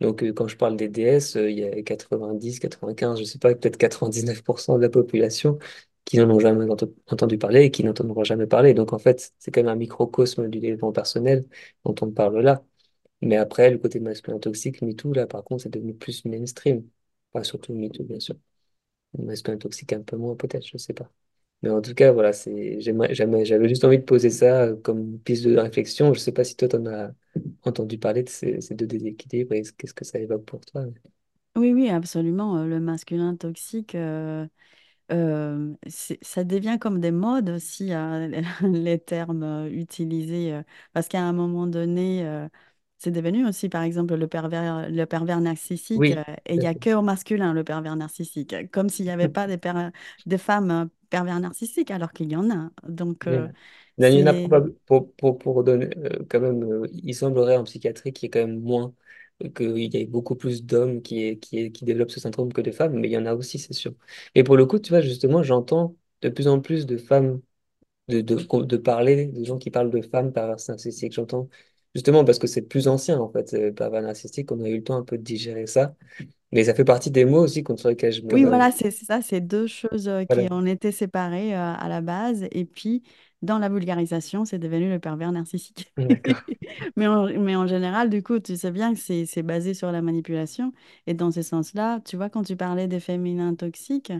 Donc, 0.00 0.22
euh, 0.24 0.32
quand 0.32 0.48
je 0.48 0.56
parle 0.56 0.76
des 0.76 0.88
DS, 0.88 1.36
euh, 1.36 1.50
il 1.50 1.58
y 1.60 1.64
a 1.64 1.82
90, 1.82 2.60
95, 2.60 3.18
je 3.20 3.24
sais 3.24 3.38
pas, 3.38 3.54
peut-être 3.54 3.78
99% 3.78 4.76
de 4.78 4.82
la 4.82 4.90
population 4.90 5.58
qui 6.06 6.18
n'en 6.18 6.30
ont 6.30 6.40
jamais 6.40 6.66
ent- 6.70 6.78
entendu 7.08 7.38
parler 7.38 7.64
et 7.64 7.72
qui 7.72 7.84
n'entendront 7.84 8.24
jamais 8.24 8.48
parler. 8.48 8.74
Donc, 8.74 8.94
en 8.94 9.00
fait, 9.00 9.34
c'est 9.40 9.52
quand 9.52 9.62
même 9.62 9.70
un 9.72 9.76
microcosme 9.76 10.48
du 10.50 10.60
développement 10.60 10.92
personnel 10.92 11.46
dont 11.86 11.96
on 12.02 12.12
parle 12.12 12.40
là. 12.42 12.64
Mais 13.22 13.36
après, 13.36 13.70
le 13.70 13.78
côté 13.78 14.00
masculin 14.00 14.38
toxique, 14.40 14.82
MeToo, 14.82 15.12
là, 15.14 15.26
par 15.26 15.44
contre, 15.44 15.64
c'est 15.64 15.70
devenu 15.70 15.94
plus 15.94 16.24
mainstream. 16.26 16.88
Pas 17.32 17.44
surtout 17.44 17.74
MeToo, 17.74 18.04
bien 18.04 18.20
sûr. 18.20 18.36
Masculin 19.18 19.56
toxique, 19.58 19.92
un 19.94 20.02
peu 20.02 20.16
moins, 20.16 20.36
peut-être, 20.36 20.66
je 20.66 20.76
sais 20.78 20.92
pas. 20.94 21.10
Mais 21.62 21.70
en 21.70 21.80
tout 21.82 21.94
cas, 21.94 22.12
voilà, 22.12 22.32
j'avais 22.32 23.68
juste 23.68 23.84
envie 23.84 23.98
de 23.98 24.04
poser 24.04 24.30
ça 24.30 24.64
euh, 24.64 24.76
comme 24.76 25.18
piste 25.20 25.44
de 25.46 25.56
réflexion. 25.58 26.14
Je 26.14 26.20
sais 26.20 26.32
pas 26.32 26.44
si 26.44 26.56
toi, 26.56 26.68
tu 26.68 26.76
en 26.76 26.86
as 26.86 27.12
entendu 27.64 27.98
parler 27.98 28.22
de 28.24 28.28
ces, 28.28 28.60
ces 28.60 28.74
deux 28.74 28.86
déséquilibres 28.86 29.54
et 29.54 29.62
qu'est-ce 29.78 29.94
que 29.94 30.04
ça 30.04 30.18
évoque 30.20 30.44
pour 30.44 30.60
toi. 30.66 30.84
oui, 31.56 31.72
oui, 31.72 31.88
absolument. 31.88 32.58
euh, 32.58 32.66
Le 32.66 32.80
masculin 32.80 33.34
toxique, 33.36 33.94
euh, 33.94 34.46
euh, 35.12 35.74
ça 36.22 36.44
devient 36.44 36.78
comme 36.80 37.00
des 37.00 37.10
modes 37.12 37.48
aussi, 37.50 37.92
hein, 37.92 38.28
les 38.62 38.98
termes 39.04 39.42
euh, 39.42 39.70
utilisés, 39.70 40.52
euh, 40.54 40.62
parce 40.92 41.08
qu'à 41.08 41.22
un 41.22 41.32
moment 41.32 41.66
donné, 41.66 42.24
c'est 42.98 43.10
devenu 43.10 43.46
aussi, 43.46 43.68
par 43.68 43.82
exemple, 43.82 44.14
le 44.16 44.26
pervers, 44.28 44.88
le 44.90 45.04
pervers 45.06 45.40
narcissique, 45.40 46.10
Oui, 46.10 46.22
et 46.46 46.54
il 46.54 46.58
tout 46.58 46.60
n'y 46.60 46.66
a 46.66 46.74
fait. 46.74 46.76
que 46.76 46.94
au 46.94 47.02
masculin, 47.02 47.52
le 47.54 47.64
pervers 47.64 47.96
narcissique, 47.96 48.54
comme 48.72 48.88
s'il 48.88 49.04
n'y 49.06 49.10
avait 49.10 49.28
pas 49.28 49.46
des, 49.46 49.58
per- 49.58 49.90
des 50.26 50.38
femmes 50.38 50.88
pervers 51.10 51.38
narcissiques, 51.40 51.90
alors 51.90 52.12
qu'il 52.12 52.30
y 52.30 52.36
en 52.36 52.50
a. 52.50 52.70
Donc, 52.88 53.26
Il 53.26 53.32
y 53.32 53.38
en 53.38 53.40
euh, 53.40 53.46
a. 53.46 53.52
Il 54.10 54.18
y 54.20 54.22
en 54.22 54.26
a 54.26 54.34
c'est... 54.34 54.34
probable, 54.34 54.74
pour, 54.86 55.12
pour, 55.16 55.38
pour 55.38 55.64
donner, 55.64 55.88
euh, 55.98 56.24
quand 56.28 56.40
même, 56.40 56.62
euh, 56.64 56.86
il 56.92 57.14
semblerait 57.14 57.56
en 57.56 57.64
psychiatrie 57.64 58.12
qu'il 58.12 58.26
y 58.26 58.28
ait 58.28 58.30
quand 58.30 58.46
même 58.46 58.60
moins, 58.60 58.94
qu'il 59.54 59.78
y 59.78 59.96
ait 59.98 60.06
beaucoup 60.06 60.34
plus 60.36 60.64
d'hommes 60.64 61.02
qui, 61.02 61.38
qui, 61.40 61.72
qui 61.72 61.84
développent 61.84 62.10
ce 62.10 62.20
syndrome 62.20 62.52
que 62.52 62.60
de 62.60 62.70
femmes, 62.70 62.94
mais 62.98 63.08
il 63.08 63.12
y 63.12 63.18
en 63.18 63.26
a 63.26 63.34
aussi, 63.34 63.58
c'est 63.58 63.72
sûr. 63.74 63.92
Et 64.34 64.44
pour 64.44 64.56
le 64.56 64.66
coup, 64.66 64.78
tu 64.78 64.90
vois, 64.90 65.00
justement, 65.02 65.42
j'entends 65.42 65.96
de 66.22 66.28
plus 66.30 66.48
en 66.48 66.60
plus 66.60 66.86
de 66.86 66.96
femmes, 66.96 67.40
de, 68.08 68.20
de, 68.20 68.36
de 68.64 68.76
parler, 68.76 69.26
de 69.26 69.44
gens 69.44 69.58
qui 69.58 69.70
parlent 69.70 69.90
de 69.90 70.02
femmes 70.02 70.32
pervers 70.32 70.56
narcissiques. 70.68 71.12
J'entends, 71.14 71.48
justement, 71.94 72.24
parce 72.24 72.38
que 72.38 72.46
c'est 72.46 72.62
plus 72.62 72.88
ancien, 72.88 73.20
en 73.20 73.30
fait, 73.30 73.54
euh, 73.54 73.72
pervers 73.72 74.02
narcissique, 74.02 74.52
on 74.52 74.60
a 74.64 74.68
eu 74.68 74.78
le 74.78 74.84
temps 74.84 74.96
un 74.96 75.04
peu 75.04 75.18
de 75.18 75.22
digérer 75.22 75.66
ça, 75.66 75.96
mais 76.52 76.64
ça 76.64 76.74
fait 76.74 76.84
partie 76.86 77.10
des 77.12 77.24
mots 77.26 77.42
aussi 77.44 77.62
contre 77.64 77.88
lesquels 77.90 78.12
je 78.12 78.22
Oui, 78.32 78.44
me... 78.44 78.44
voilà, 78.44 78.72
c'est 78.72 78.90
c'est 78.90 79.04
ça, 79.04 79.22
c'est 79.22 79.40
deux 79.40 79.66
choses 79.68 80.08
euh, 80.08 80.24
qui 80.24 80.48
Voilà, 80.48 80.50
ont 80.50 80.66
été 80.66 80.90
séparées 80.90 81.54
euh, 81.54 81.74
à 81.74 81.88
la 81.88 82.00
base, 82.00 82.46
et 82.50 82.64
puis 82.64 83.02
dans 83.42 83.58
la 83.58 83.68
vulgarisation, 83.68 84.44
c'est 84.44 84.58
devenu 84.58 84.88
le 84.90 84.98
pervers 85.00 85.32
narcissique. 85.32 85.92
d'accord. 85.98 86.42
Mais 86.96 87.06
en, 87.06 87.26
mais 87.40 87.56
en 87.56 87.66
général, 87.66 88.10
du 88.10 88.22
coup, 88.22 88.38
tu 88.40 88.56
sais 88.56 88.70
bien 88.70 88.94
que 88.94 89.00
c'est 89.00 89.42
basé 89.42 89.74
sur 89.74 89.92
la 89.92 90.02
manipulation, 90.02 90.72
et 91.06 91.14
dans 91.14 91.30
ce 91.30 91.42
sens-là, 91.42 92.00
tu 92.04 92.16
vois, 92.16 92.30
quand 92.30 92.42
tu 92.44 92.56
parlais 92.56 92.88
des 92.88 93.00
féminins 93.00 93.54
toxiques, 93.54 94.12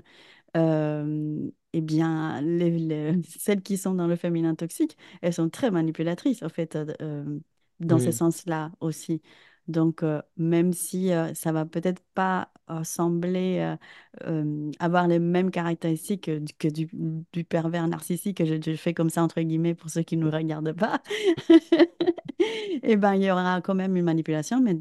euh, 0.57 1.51
eh 1.73 1.81
bien, 1.81 2.41
les, 2.43 2.71
les- 2.79 3.23
celles 3.39 3.63
qui 3.63 3.77
sont 3.79 3.95
dans 3.95 4.07
le 4.09 4.17
féminin 4.17 4.55
toxique, 4.55 4.97
elles 5.23 5.35
sont 5.35 5.51
très 5.51 5.71
manipulatrices, 5.71 6.43
en 6.43 6.49
fait, 6.49 6.77
euh, 6.77 7.41
dans 7.81 7.99
ce 7.99 8.13
sens-là 8.13 8.73
aussi. 8.81 9.23
Donc, 9.69 10.03
euh, 10.03 10.23
même 10.37 10.73
si 10.73 11.11
ça 11.35 11.53
va 11.53 11.67
peut-être 11.67 12.03
pas 12.15 12.51
euh, 12.71 12.85
sembler 12.85 13.59
euh, 13.61 13.77
euh, 14.29 14.71
avoir 14.81 15.09
les 15.09 15.19
mêmes 15.19 15.51
caractéristiques 15.51 16.25
que, 16.27 16.39
du, 16.39 16.53
que 16.55 16.69
du, 16.69 16.89
du 17.33 17.45
pervers 17.45 17.87
narcissique, 17.89 18.39
que 18.39 18.45
je, 18.47 18.55
je 18.63 18.77
fais 18.77 18.95
comme 18.95 19.11
ça 19.11 19.23
entre 19.23 19.41
guillemets 19.43 19.75
pour 19.75 19.91
ceux 19.91 20.03
qui 20.03 20.17
ne 20.17 20.25
nous 20.25 20.31
regardent 20.31 20.73
pas, 20.75 21.03
eh 22.83 22.97
ben, 22.97 23.15
il 23.15 23.23
y 23.25 23.31
aura 23.31 23.61
quand 23.63 23.75
même 23.75 23.97
une 23.97 24.05
manipulation, 24.05 24.61
mais 24.61 24.77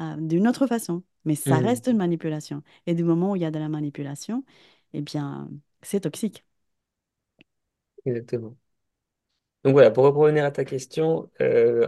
euh, 0.00 0.16
d'une 0.18 0.48
autre 0.48 0.66
façon. 0.66 1.02
Mais 1.24 1.34
ça 1.36 1.56
hmm, 1.56 1.58
reste 1.58 1.86
une 1.86 1.96
manipulation. 1.98 2.62
Et 2.86 2.94
du 2.94 3.04
moment 3.04 3.32
où 3.32 3.36
il 3.36 3.42
y 3.42 3.44
a 3.44 3.50
de 3.50 3.58
la 3.58 3.68
manipulation, 3.68 4.44
eh 4.92 5.00
bien, 5.02 5.48
c'est 5.82 6.00
toxique. 6.00 6.44
exactement. 8.04 8.56
Donc 9.64 9.72
voilà, 9.74 9.90
pour 9.90 10.04
revenir 10.04 10.44
à 10.44 10.50
ta 10.50 10.64
question, 10.64 11.30
euh, 11.40 11.86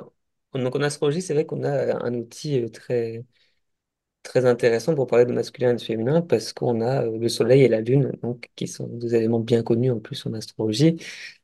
donc 0.55 0.77
en 0.77 0.83
astrologie, 0.83 1.23
c'est 1.23 1.35
vrai 1.35 1.45
qu'on 1.47 1.65
a 1.65 2.05
un 2.05 2.15
outil 2.15 2.61
euh, 2.63 2.69
très, 2.69 3.25
très 4.25 4.47
intéressant 4.47 4.95
pour 4.97 5.07
parler 5.07 5.27
de 5.27 5.33
masculin 5.33 5.73
et 5.73 5.77
de 5.77 5.81
féminin 5.83 6.23
parce 6.23 6.53
qu'on 6.53 6.81
a 6.81 7.05
euh, 7.05 7.19
le 7.19 7.29
soleil 7.29 7.63
et 7.63 7.69
la 7.69 7.81
lune, 7.81 8.13
donc, 8.23 8.51
qui 8.57 8.67
sont 8.69 8.89
deux 8.89 9.15
éléments 9.15 9.41
bien 9.41 9.63
connus 9.63 9.93
en 9.93 10.01
plus 10.01 10.27
en 10.27 10.33
astrologie. 10.35 10.97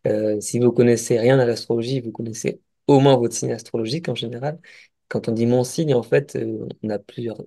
Euh, 0.06 0.40
si 0.40 0.58
vous 0.58 0.72
connaissez 0.72 1.18
rien 1.18 1.38
à 1.38 1.44
l'astrologie, 1.46 2.00
vous 2.00 2.12
connaissez 2.12 2.60
au 2.88 3.00
moins 3.00 3.16
votre 3.16 3.34
signe 3.34 3.52
astrologique 3.52 4.08
en 4.08 4.16
général. 4.16 4.58
Quand 5.08 5.28
on 5.28 5.32
dit 5.32 5.46
mon 5.46 5.64
signe, 5.64 5.94
en 5.94 6.02
fait, 6.02 6.36
euh, 6.36 6.66
on 6.82 6.90
a 6.90 6.98
plusieurs, 6.98 7.38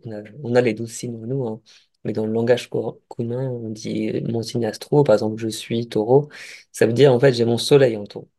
on 0.43 0.55
a, 0.55 0.61
les 0.61 0.73
douze 0.73 0.91
signes 0.91 1.15
en 1.15 1.27
nous, 1.27 1.47
hein. 1.47 1.61
Mais 2.05 2.11
dans 2.13 2.25
le 2.25 2.33
langage 2.33 2.69
commun, 2.69 3.49
on 3.49 3.69
dit 3.69 4.21
mon 4.23 4.41
signe 4.43 4.65
astro, 4.65 5.03
par 5.03 5.15
exemple, 5.15 5.37
je 5.41 5.47
suis 5.47 5.87
taureau. 5.87 6.29
Ça 6.73 6.85
veut 6.85 6.93
dire, 6.93 7.13
en 7.13 7.19
fait, 7.19 7.33
j'ai 7.33 7.45
mon 7.45 7.57
soleil 7.57 7.95
en 7.97 8.03
taureau. 8.05 8.29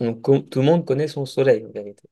Donc, 0.00 0.22
tout 0.50 0.60
le 0.60 0.66
monde 0.66 0.86
connaît 0.86 1.08
son 1.08 1.26
soleil, 1.26 1.64
en 1.66 1.70
vérité. 1.72 2.08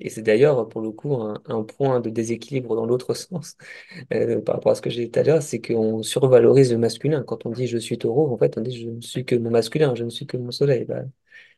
Et 0.00 0.10
c'est 0.10 0.22
d'ailleurs, 0.22 0.68
pour 0.68 0.80
le 0.82 0.90
coup, 0.92 1.14
un, 1.14 1.42
un 1.46 1.62
point 1.64 2.00
de 2.00 2.10
déséquilibre 2.10 2.76
dans 2.76 2.86
l'autre 2.86 3.14
sens, 3.14 3.56
euh, 4.14 4.40
par 4.42 4.56
rapport 4.56 4.72
à 4.72 4.74
ce 4.76 4.82
que 4.82 4.90
j'ai 4.90 5.06
dit 5.06 5.10
tout 5.10 5.20
à 5.20 5.22
l'heure, 5.24 5.42
c'est 5.42 5.60
qu'on 5.60 6.02
survalorise 6.02 6.72
le 6.72 6.78
masculin. 6.78 7.22
Quand 7.24 7.46
on 7.46 7.50
dit 7.50 7.66
je 7.66 7.78
suis 7.78 7.98
taureau, 7.98 8.32
en 8.32 8.38
fait, 8.38 8.58
on 8.58 8.62
dit 8.62 8.76
je 8.82 8.88
ne 8.90 9.00
suis 9.00 9.24
que 9.24 9.36
mon 9.36 9.50
masculin, 9.50 9.94
je 9.94 10.04
ne 10.04 10.10
suis 10.10 10.26
que 10.26 10.36
mon 10.38 10.50
soleil. 10.52 10.84
Bah, 10.86 11.02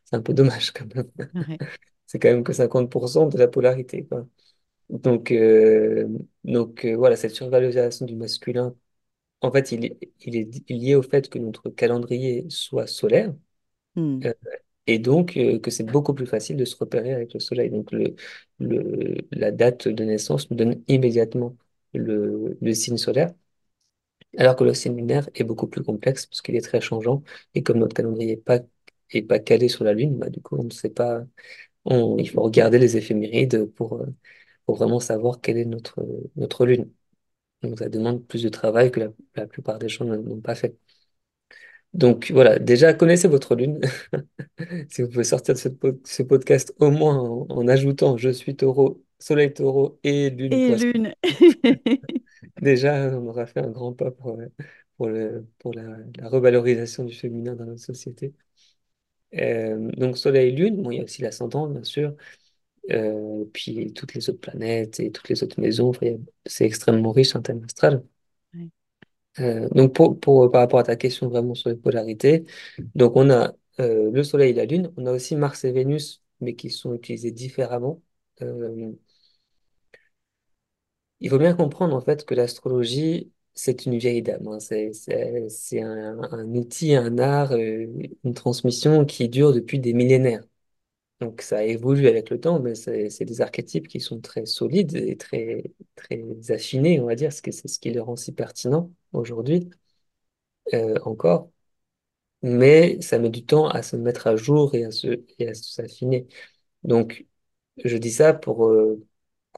c'est 0.05 0.15
un 0.17 0.21
peu 0.21 0.33
dommage 0.33 0.71
quand 0.73 0.93
même. 0.95 1.09
Ouais. 1.33 1.61
C'est 2.07 2.19
quand 2.19 2.29
même 2.29 2.43
que 2.43 2.53
50% 2.53 3.27
de 3.27 3.37
la 3.37 3.47
polarité, 3.47 4.05
quoi. 4.07 4.27
Donc, 4.89 5.31
euh, 5.31 6.07
donc 6.45 6.85
euh, 6.85 6.95
voilà, 6.97 7.15
cette 7.17 7.35
survalorisation 7.35 8.05
du 8.05 8.15
masculin, 8.15 8.75
en 9.41 9.51
fait, 9.51 9.71
il 9.73 9.85
est, 9.85 9.99
il 10.21 10.35
est 10.37 10.69
lié 10.71 10.95
au 10.95 11.03
fait 11.03 11.29
que 11.29 11.39
notre 11.39 11.69
calendrier 11.71 12.45
soit 12.49 12.87
solaire. 12.87 13.33
Hmm. 13.95 14.29
Et 14.93 14.99
donc, 14.99 15.37
euh, 15.37 15.59
que 15.59 15.71
c'est 15.71 15.83
beaucoup 15.85 16.13
plus 16.13 16.25
facile 16.27 16.57
de 16.57 16.65
se 16.65 16.75
repérer 16.77 17.13
avec 17.13 17.33
le 17.33 17.39
soleil. 17.39 17.69
Donc, 17.69 17.91
le, 17.91 18.15
la 19.31 19.51
date 19.51 19.87
de 19.87 20.03
naissance 20.03 20.49
nous 20.51 20.57
donne 20.57 20.83
immédiatement. 20.87 21.55
le, 21.93 22.57
le 22.61 22.73
signe 22.73 22.97
solaire, 22.97 23.33
alors 24.37 24.55
que 24.55 24.63
le 24.63 24.73
signe 24.73 24.95
lunaire 24.95 25.29
est 25.35 25.43
beaucoup 25.43 25.67
plus 25.67 25.83
complexe 25.83 26.25
parce 26.25 26.41
qu'il 26.41 26.55
est 26.55 26.61
très 26.61 26.81
changeant. 26.81 27.23
Et 27.53 27.63
comme 27.63 27.79
notre 27.79 27.95
calendrier 27.95 28.35
n'est 28.35 28.41
pas, 28.41 28.59
est 29.11 29.21
pas 29.23 29.39
calé 29.39 29.67
sur 29.69 29.83
la 29.83 29.93
Lune, 29.93 30.17
bah, 30.17 30.29
du 30.29 30.41
coup, 30.41 30.57
on 30.57 30.63
ne 30.63 30.69
sait 30.71 30.89
pas, 30.89 31.23
on, 31.85 32.17
il 32.19 32.29
faut 32.29 32.41
regarder 32.41 32.79
les 32.79 32.97
éphémérides 32.97 33.65
pour, 33.73 33.95
euh, 34.01 34.07
pour 34.65 34.77
vraiment 34.77 34.99
savoir 34.99 35.41
quelle 35.41 35.57
est 35.57 35.65
notre, 35.65 36.01
notre 36.37 36.65
Lune. 36.65 36.91
Donc 37.63 37.79
ça 37.79 37.89
demande 37.89 38.25
plus 38.27 38.43
de 38.43 38.49
travail 38.49 38.91
que 38.91 39.01
la, 39.01 39.09
la 39.35 39.47
plupart 39.47 39.79
des 39.79 39.89
gens 39.89 40.05
n'ont 40.05 40.41
pas 40.41 40.55
fait. 40.55 40.77
Donc 41.93 42.31
voilà, 42.31 42.59
déjà 42.59 42.93
connaissez 42.93 43.27
votre 43.27 43.55
lune. 43.55 43.79
Si 44.89 45.01
vous 45.03 45.09
pouvez 45.09 45.23
sortir 45.23 45.55
de 45.55 45.59
ce, 45.59 45.69
po- 45.69 45.99
ce 46.05 46.23
podcast 46.23 46.73
au 46.79 46.91
moins 46.91 47.17
en, 47.19 47.47
en 47.49 47.67
ajoutant 47.67 48.17
je 48.17 48.29
suis 48.29 48.55
taureau, 48.55 49.03
soleil 49.19 49.53
taureau 49.53 49.99
et 50.03 50.29
lune 50.29 50.61
Et 50.61 50.75
l'une. 50.75 51.13
Déjà, 52.61 53.09
on 53.17 53.27
aura 53.27 53.45
fait 53.47 53.59
un 53.61 53.69
grand 53.71 53.93
pas 53.93 54.11
pour, 54.11 54.37
pour, 54.97 55.07
le, 55.09 55.47
pour 55.59 55.73
la, 55.73 55.83
la 56.17 56.29
revalorisation 56.29 57.03
du 57.05 57.13
féminin 57.13 57.55
dans 57.55 57.65
notre 57.65 57.81
société. 57.81 58.33
Euh, 59.35 59.91
donc 59.97 60.17
soleil, 60.17 60.55
lune, 60.55 60.81
bon, 60.81 60.91
il 60.91 60.97
y 60.97 60.99
a 61.01 61.03
aussi 61.03 61.21
l'ascendant, 61.21 61.67
bien 61.67 61.83
sûr, 61.83 62.15
euh, 62.91 63.45
puis 63.53 63.93
toutes 63.93 64.13
les 64.15 64.29
autres 64.29 64.41
planètes 64.41 64.99
et 65.01 65.11
toutes 65.11 65.29
les 65.29 65.43
autres 65.43 65.59
maisons. 65.61 65.89
Enfin, 65.89 66.17
c'est 66.45 66.65
extrêmement 66.65 67.11
riche 67.13 67.35
en 67.35 67.41
thème 67.43 67.63
astral. 67.65 68.03
Euh, 69.39 69.69
donc 69.69 69.93
pour, 69.93 70.19
par 70.51 70.61
rapport 70.61 70.79
à 70.79 70.83
ta 70.83 70.95
question 70.95 71.29
vraiment 71.29 71.53
sur 71.55 71.69
les 71.69 71.75
polarités, 71.75 72.45
on 72.99 73.29
a 73.29 73.53
euh, 73.79 74.11
le 74.11 74.23
Soleil 74.23 74.51
et 74.51 74.53
la 74.53 74.65
Lune, 74.65 74.91
on 74.97 75.05
a 75.05 75.11
aussi 75.13 75.35
Mars 75.35 75.63
et 75.63 75.71
Vénus, 75.71 76.21
mais 76.41 76.55
qui 76.55 76.69
sont 76.69 76.93
utilisés 76.93 77.31
différemment. 77.31 78.01
Euh, 78.41 78.91
il 81.19 81.29
faut 81.29 81.37
bien 81.37 81.53
comprendre 81.55 81.95
en 81.95 82.01
fait 82.01 82.25
que 82.25 82.33
l'astrologie, 82.33 83.31
c'est 83.53 83.85
une 83.85 83.97
vieille 83.97 84.21
dame, 84.21 84.47
hein. 84.47 84.59
C'est, 84.59 84.91
un, 85.81 86.45
outil, 86.55 86.95
un 86.95 87.17
art, 87.17 87.51
euh, 87.53 87.87
une 88.23 88.33
transmission 88.33 89.05
qui 89.05 89.27
dure 89.29 89.53
depuis 89.53 89.79
des 89.79 89.93
millénaires. 89.93 90.43
Donc 91.21 91.41
ça 91.41 91.65
évolue 91.65 92.07
avec 92.07 92.29
le 92.31 92.39
temps, 92.41 92.59
mais 92.61 92.75
c'est 92.75 93.25
des 93.25 93.41
archétypes 93.41 93.87
qui 93.87 93.99
sont 94.01 94.21
très 94.21 94.45
solides 94.45 94.95
et 94.97 95.17
très, 95.17 95.63
affinés, 96.49 96.99
on 97.01 97.07
va 97.07 97.15
dire, 97.15 97.33
c'est 97.33 97.51
ce 97.67 97.79
qui 97.79 97.91
les 97.91 97.99
rend 98.01 98.15
si 98.17 98.33
pertinents 98.33 98.91
aujourd'hui 99.13 99.69
euh, 100.73 100.95
encore. 101.05 101.51
mais 102.41 103.01
ça 103.01 103.19
met 103.19 103.29
du 103.29 103.45
temps 103.45 103.67
à 103.69 103.83
se 103.83 103.95
mettre 103.95 104.27
à 104.27 104.35
jour 104.35 104.75
et 104.75 104.85
à 104.85 104.91
se, 104.91 105.07
à 105.47 105.53
s'affiner. 105.53 106.27
Donc, 106.83 107.27
je 107.85 107.97
dis 107.97 108.11
ça 108.11 108.33
pour, 108.33 108.67
euh, 108.67 109.05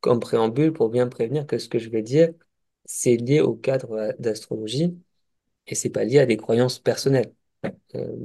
comme 0.02 0.20
préambule, 0.20 0.74
pour 0.74 0.90
bien 0.90 1.08
prévenir 1.10 1.48
que 1.48 1.58
ce 1.60 1.70
que 1.70 1.80
je 1.80 1.90
vais 1.90 2.04
dire, 2.04 2.32
c'est 2.86 3.18
lié 3.18 3.42
au 3.42 3.56
cadre 3.56 3.94
euh, 3.94 4.14
d'astrologie 4.20 5.00
et 5.68 5.76
c'est 5.76 5.92
pas 5.92 6.06
lié 6.06 6.20
à 6.20 6.26
des 6.26 6.38
croyances 6.38 6.80
personnelles. 6.80 7.34
Euh, 7.96 8.16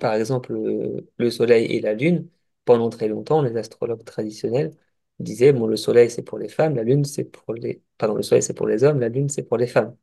par 0.00 0.14
exemple, 0.14 0.52
le, 0.52 1.08
le 1.18 1.30
Soleil 1.30 1.66
et 1.72 1.80
la 1.80 1.94
Lune, 1.94 2.28
pendant 2.64 2.88
très 2.90 3.08
longtemps, 3.08 3.42
les 3.42 3.56
astrologues 3.56 4.04
traditionnels 4.04 4.72
disaient, 5.20 5.52
bon, 5.52 5.66
le 5.66 5.76
Soleil 5.76 6.10
c'est 6.10 6.22
pour 6.22 6.38
les 6.38 6.48
femmes, 6.48 6.76
la 6.76 6.82
Lune 6.84 7.04
c'est 7.04 7.24
pour 7.24 7.54
les, 7.54 7.82
pardon, 7.98 8.14
le 8.16 8.22
Soleil 8.22 8.42
c'est 8.42 8.54
pour 8.54 8.66
les 8.66 8.84
hommes, 8.84 9.00
la 9.00 9.08
Lune 9.08 9.28
c'est 9.28 9.44
pour 9.44 9.56
les 9.58 9.66
femmes. 9.66 9.96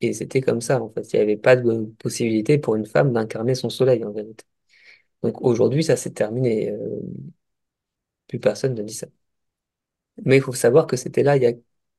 Et 0.00 0.12
c'était 0.12 0.40
comme 0.42 0.60
ça, 0.60 0.82
en 0.82 0.90
fait. 0.90 1.12
Il 1.12 1.16
n'y 1.16 1.22
avait 1.22 1.36
pas 1.36 1.56
de 1.56 1.84
possibilité 1.98 2.58
pour 2.58 2.76
une 2.76 2.86
femme 2.86 3.12
d'incarner 3.12 3.54
son 3.54 3.70
soleil, 3.70 4.04
en 4.04 4.12
vérité. 4.12 4.44
Donc 5.22 5.42
aujourd'hui, 5.42 5.84
ça 5.84 5.96
s'est 5.96 6.12
terminé. 6.12 6.70
Euh, 6.72 7.00
plus 8.28 8.38
personne 8.40 8.74
ne 8.74 8.82
dit 8.82 8.94
ça. 8.94 9.06
Mais 10.24 10.36
il 10.36 10.42
faut 10.42 10.52
savoir 10.52 10.86
que 10.86 10.96
c'était 10.96 11.22
là 11.22 11.36
il 11.36 11.42
y 11.42 11.46
a, 11.46 11.52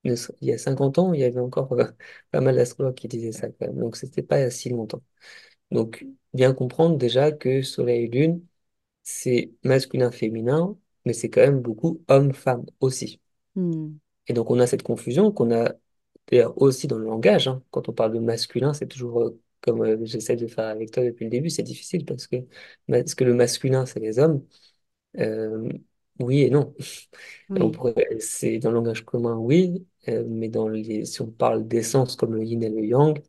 il 0.04 0.16
y 0.42 0.52
a 0.54 0.58
50 0.58 0.98
ans, 1.00 1.13
il 1.13 1.20
y 1.22 1.24
avait 1.24 1.40
encore 1.40 1.72
euh, 1.74 1.86
pas 2.32 2.42
mal 2.42 2.56
d'astrologues 2.56 2.96
qui 2.96 3.08
disaient 3.08 3.32
ça 3.32 3.50
quand 3.50 3.68
même. 3.68 3.78
Donc 3.80 3.96
c'était 3.96 4.24
pas 4.24 4.50
si 4.50 4.70
longtemps. 4.70 5.02
Donc 5.72 6.06
bien 6.34 6.54
comprendre 6.54 6.98
déjà 6.98 7.32
que 7.32 7.62
Soleil 7.63 8.06
et 8.06 8.08
Lune, 8.10 8.46
c'est 9.04 9.54
masculin-féminin, 9.63 10.78
mais 11.08 11.13
c'est 11.13 11.32
quand 11.32 11.41
même 11.41 11.62
beaucoup 11.62 12.04
homme-femme 12.10 12.65
aussi. 12.82 13.22
Hmm. 13.56 14.00
Et 14.28 14.34
donc 14.34 14.50
on 14.52 14.60
a 14.60 14.67
cette 14.67 14.84
confusion 14.84 15.32
qu'on 15.32 15.52
a 15.54 15.74
d'ailleurs 16.30 16.60
aussi 16.62 16.88
dans 16.88 16.98
le 16.98 17.06
langage. 17.06 17.48
hein. 17.48 17.63
Quand 17.72 17.89
on 17.89 17.93
parle 17.93 18.13
de 18.13 18.20
masculin, 18.20 18.74
c'est 18.74 18.88
toujours 18.88 19.22
euh, 19.22 19.41
comme 19.62 19.82
euh, 19.84 19.98
j'essaie 20.06 20.36
de 20.36 20.48
faire 20.48 20.65
avec 20.67 20.91
toi 20.91 21.04
depuis 21.04 21.26
le 21.26 21.32
début, 21.32 21.50
c'est 21.50 21.63
difficile 21.63 22.06
parce 22.06 22.28
que, 22.28 22.38
parce 22.88 23.15
que 23.15 23.24
le 23.24 23.34
masculin, 23.34 23.86
c'est 23.86 24.00
les 24.00 24.20
hommes. 24.20 24.46
Euh, 25.20 25.70
oui 26.20 26.41
et 26.43 26.50
non. 26.50 26.76
Oui. 27.50 27.80
c'est 28.20 28.60
dans 28.60 28.70
le 28.72 28.76
langage 28.76 29.06
commun, 29.06 29.38
oui, 29.38 29.88
mais 30.08 30.50
dans 30.50 30.67
les, 30.70 31.06
si 31.06 31.22
on 31.22 31.28
parle 31.32 31.67
d'essence 31.67 32.15
comme 32.15 32.36
le 32.36 32.43
yin 32.43 32.63
et 32.63 32.70
le 32.70 32.86
yang, 32.86 33.20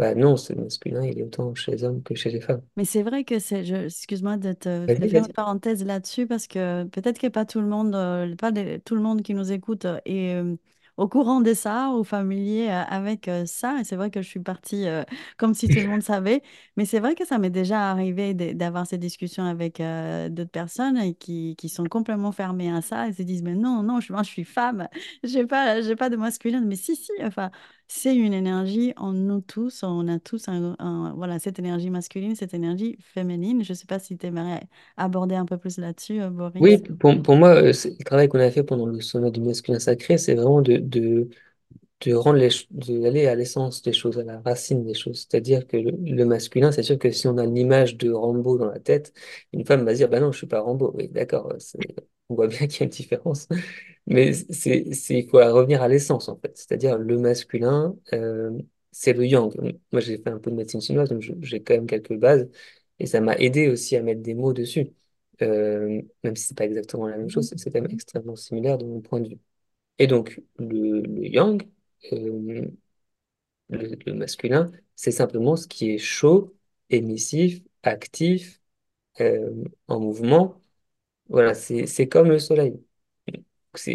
bah 0.00 0.14
non, 0.14 0.36
c'est 0.36 0.54
le 0.54 0.62
masculin, 0.64 1.04
il 1.04 1.18
est 1.18 1.22
autant 1.22 1.54
chez 1.54 1.72
les 1.72 1.84
hommes 1.84 2.02
que 2.02 2.14
chez 2.14 2.30
les 2.30 2.40
femmes. 2.40 2.62
Mais 2.76 2.84
c'est 2.84 3.02
vrai 3.02 3.24
que 3.24 3.38
c'est, 3.38 3.64
je, 3.64 3.74
excuse-moi 3.86 4.36
de 4.36 4.52
te 4.52 4.86
de 4.86 5.06
faire 5.08 5.24
une 5.24 5.32
parenthèse 5.32 5.84
là-dessus 5.84 6.26
parce 6.26 6.46
que 6.46 6.84
peut-être 6.84 7.18
que 7.18 7.26
pas 7.26 7.44
tout 7.44 7.60
le 7.60 7.66
monde, 7.66 7.94
euh, 7.94 8.34
pas 8.36 8.52
de- 8.52 8.78
tout 8.84 8.94
le 8.94 9.02
monde 9.02 9.22
qui 9.22 9.34
nous 9.34 9.52
écoute 9.52 9.84
euh, 9.84 9.98
est 10.06 10.34
euh, 10.36 10.56
au 10.96 11.08
courant 11.08 11.40
de 11.40 11.52
ça 11.52 11.90
ou 11.90 12.04
familier 12.04 12.68
euh, 12.70 12.82
avec 12.84 13.28
ça. 13.46 13.78
Et 13.80 13.84
c'est 13.84 13.96
vrai 13.96 14.10
que 14.10 14.22
je 14.22 14.28
suis 14.28 14.40
partie 14.40 14.86
comme 15.36 15.52
si 15.54 15.68
tout 15.68 15.80
le 15.80 15.86
monde 15.88 16.02
savait. 16.02 16.42
Mais 16.76 16.84
c'est 16.86 17.00
vrai 17.00 17.14
que 17.16 17.26
ça 17.26 17.38
m'est 17.38 17.50
déjà 17.50 17.90
arrivé 17.90 18.34
de- 18.34 18.52
d'avoir 18.52 18.86
ces 18.86 18.98
discussions 18.98 19.44
avec 19.44 19.78
d'autres 20.30 20.50
personnes 20.50 20.96
et 20.98 21.14
qui, 21.14 21.56
qui 21.56 21.68
sont 21.68 21.88
complètement 21.88 22.32
fermées 22.32 22.70
à 22.72 22.82
ça 22.82 23.08
et 23.08 23.12
se 23.12 23.22
disent, 23.22 23.42
mais 23.42 23.54
non, 23.56 23.82
non, 23.82 24.00
je, 24.00 24.12
moi, 24.12 24.22
je 24.22 24.28
suis 24.30 24.44
femme, 24.44 24.88
j'ai 25.24 25.46
pas, 25.46 25.80
j'ai 25.82 25.96
pas 25.96 26.08
de 26.10 26.16
masculin. 26.16 26.60
Mais 26.62 26.76
si, 26.76 26.96
si, 26.96 27.10
enfin. 27.22 27.50
C'est 27.92 28.14
une 28.14 28.32
énergie 28.32 28.92
en 28.96 29.12
nous 29.12 29.40
tous. 29.40 29.82
On 29.82 30.06
a 30.06 30.20
tous 30.20 30.46
un, 30.48 31.12
voilà, 31.16 31.40
cette 31.40 31.58
énergie 31.58 31.90
masculine, 31.90 32.36
cette 32.36 32.54
énergie 32.54 32.96
féminine. 33.00 33.64
Je 33.64 33.72
ne 33.72 33.74
sais 33.74 33.86
pas 33.86 33.98
si 33.98 34.16
tu 34.16 34.26
aimerais 34.26 34.62
aborder 34.96 35.34
un 35.34 35.44
peu 35.44 35.58
plus 35.58 35.76
là-dessus, 35.76 36.20
euh, 36.22 36.30
Oui, 36.60 36.76
Boris. 36.78 36.82
pour, 37.00 37.20
pour 37.22 37.36
moi, 37.36 37.48
euh, 37.56 37.72
le 37.72 38.04
travail 38.04 38.28
qu'on 38.28 38.38
a 38.38 38.50
fait 38.52 38.62
pendant 38.62 38.86
le 38.86 39.00
sommet 39.00 39.32
du 39.32 39.40
masculin 39.40 39.80
sacré, 39.80 40.18
c'est 40.18 40.34
vraiment 40.36 40.62
de, 40.62 41.28
de 42.00 42.14
rendre 42.14 42.38
les, 42.38 42.48
d'aller 42.70 43.26
à 43.26 43.34
l'essence 43.34 43.82
des 43.82 43.92
choses, 43.92 44.18
à 44.18 44.22
la 44.24 44.40
racine 44.40 44.84
des 44.84 44.94
choses. 44.94 45.26
C'est-à-dire 45.30 45.66
que 45.66 45.76
le, 45.76 46.24
masculin, 46.24 46.72
c'est 46.72 46.82
sûr 46.82 46.98
que 46.98 47.10
si 47.10 47.26
on 47.28 47.36
a 47.38 47.46
l'image 47.46 47.96
de 47.96 48.10
Rambo 48.10 48.58
dans 48.58 48.66
la 48.70 48.78
tête, 48.80 49.12
une 49.52 49.64
femme 49.66 49.84
va 49.84 49.94
dire, 49.94 50.08
bah 50.08 50.20
non, 50.20 50.32
je 50.32 50.38
suis 50.38 50.46
pas 50.46 50.60
Rambo. 50.60 50.92
Oui, 50.96 51.08
d'accord, 51.08 51.52
c'est- 51.58 51.78
on 52.30 52.34
voit 52.36 52.46
bien 52.48 52.58
qu'il 52.68 52.80
y 52.80 52.82
a 52.82 52.84
une 52.84 52.90
différence. 52.90 53.48
Mais 54.06 54.32
c'est, 54.32 54.92
c'est, 54.94 55.18
il 55.20 55.28
faut 55.28 55.38
revenir 55.38 55.82
à 55.82 55.88
l'essence, 55.88 56.28
en 56.28 56.36
fait. 56.38 56.56
C'est-à-dire 56.56 56.98
le 56.98 57.18
masculin, 57.18 57.96
euh, 58.12 58.50
c'est 58.92 59.12
le 59.12 59.26
yang. 59.26 59.52
Moi, 59.92 60.00
j'ai 60.00 60.18
fait 60.18 60.30
un 60.30 60.38
peu 60.38 60.50
de 60.50 60.56
médecine 60.56 60.80
chinoise, 60.80 61.08
donc 61.10 61.22
j'ai 61.22 61.62
quand 61.62 61.74
même 61.74 61.86
quelques 61.86 62.14
bases. 62.16 62.48
Et 62.98 63.06
ça 63.06 63.20
m'a 63.20 63.36
aidé 63.36 63.68
aussi 63.68 63.96
à 63.96 64.02
mettre 64.02 64.22
des 64.22 64.34
mots 64.34 64.52
dessus. 64.52 64.92
Euh, 65.42 66.02
même 66.22 66.36
si 66.36 66.48
c'est 66.48 66.56
pas 66.58 66.66
exactement 66.66 67.06
la 67.06 67.16
même 67.16 67.30
chose, 67.30 67.52
c'est 67.56 67.70
quand 67.72 67.80
même 67.80 67.90
extrêmement 67.90 68.36
similaire 68.36 68.76
de 68.78 68.84
mon 68.84 69.00
point 69.00 69.20
de 69.20 69.28
vue. 69.30 69.38
Et 69.98 70.06
donc, 70.06 70.40
le 70.58 71.02
yang, 71.28 71.62
euh, 72.12 72.66
le, 73.70 74.14
masculin, 74.14 74.70
c'est 74.96 75.10
simplement 75.10 75.56
ce 75.56 75.66
qui 75.66 75.90
est 75.92 75.98
chaud, 75.98 76.54
émissif, 76.90 77.62
actif, 77.82 78.60
euh, 79.20 79.52
en 79.88 80.00
mouvement. 80.00 80.60
Voilà, 81.28 81.54
c'est, 81.54 82.08
comme 82.08 82.28
le 82.28 82.38
soleil. 82.38 82.82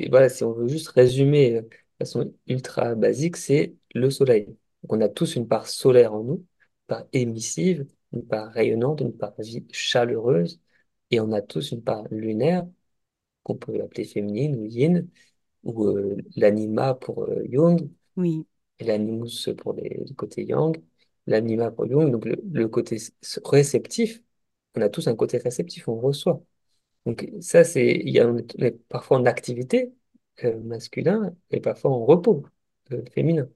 Voilà, 0.09 0.29
si 0.29 0.43
on 0.43 0.53
veut 0.53 0.67
juste 0.67 0.87
résumer 0.89 1.57
euh, 1.57 1.61
de 1.61 1.69
façon 1.99 2.33
ultra 2.47 2.95
basique, 2.95 3.37
c'est 3.37 3.75
le 3.93 4.09
soleil. 4.09 4.57
On 4.89 5.01
a 5.01 5.09
tous 5.09 5.35
une 5.35 5.47
part 5.47 5.67
solaire 5.67 6.13
en 6.13 6.23
nous, 6.23 6.35
une 6.35 6.45
part 6.87 7.05
émissive, 7.13 7.85
une 8.13 8.25
part 8.25 8.51
rayonnante, 8.51 9.01
une 9.01 9.15
part 9.17 9.33
chaleureuse, 9.71 10.61
et 11.11 11.19
on 11.19 11.31
a 11.33 11.41
tous 11.41 11.71
une 11.71 11.83
part 11.83 12.05
lunaire, 12.11 12.65
qu'on 13.43 13.55
peut 13.57 13.81
appeler 13.81 14.05
féminine 14.05 14.55
ou 14.57 14.65
yin, 14.65 15.07
ou 15.65 15.87
euh, 15.87 16.17
l'anima 16.37 16.95
pour 16.95 17.23
euh, 17.25 17.43
Jung, 17.51 17.89
Oui, 18.15 18.45
et 18.79 18.83
l'animus 18.85 19.49
pour 19.57 19.73
les, 19.73 20.03
le 20.07 20.13
côté 20.13 20.43
yang, 20.45 20.75
l'anima 21.27 21.71
pour 21.71 21.87
Jung, 21.87 22.11
donc 22.11 22.25
le, 22.25 22.35
le 22.51 22.67
côté 22.67 22.95
s- 22.95 23.13
réceptif. 23.45 24.21
On 24.75 24.81
a 24.81 24.89
tous 24.89 25.07
un 25.07 25.15
côté 25.15 25.37
réceptif, 25.37 25.87
on 25.87 25.99
reçoit. 25.99 26.41
Donc 27.05 27.29
ça, 27.41 27.63
c'est, 27.63 27.87
il 28.05 28.09
y 28.11 28.19
a, 28.19 28.27
on 28.27 28.37
est, 28.37 28.71
parfois 28.89 29.17
en 29.19 29.25
activité 29.25 29.93
euh, 30.43 30.59
masculin 30.61 31.35
et 31.51 31.59
parfois 31.61 31.91
en 31.91 32.05
repos 32.05 32.45
euh, 32.91 33.03
féminin. 33.13 33.49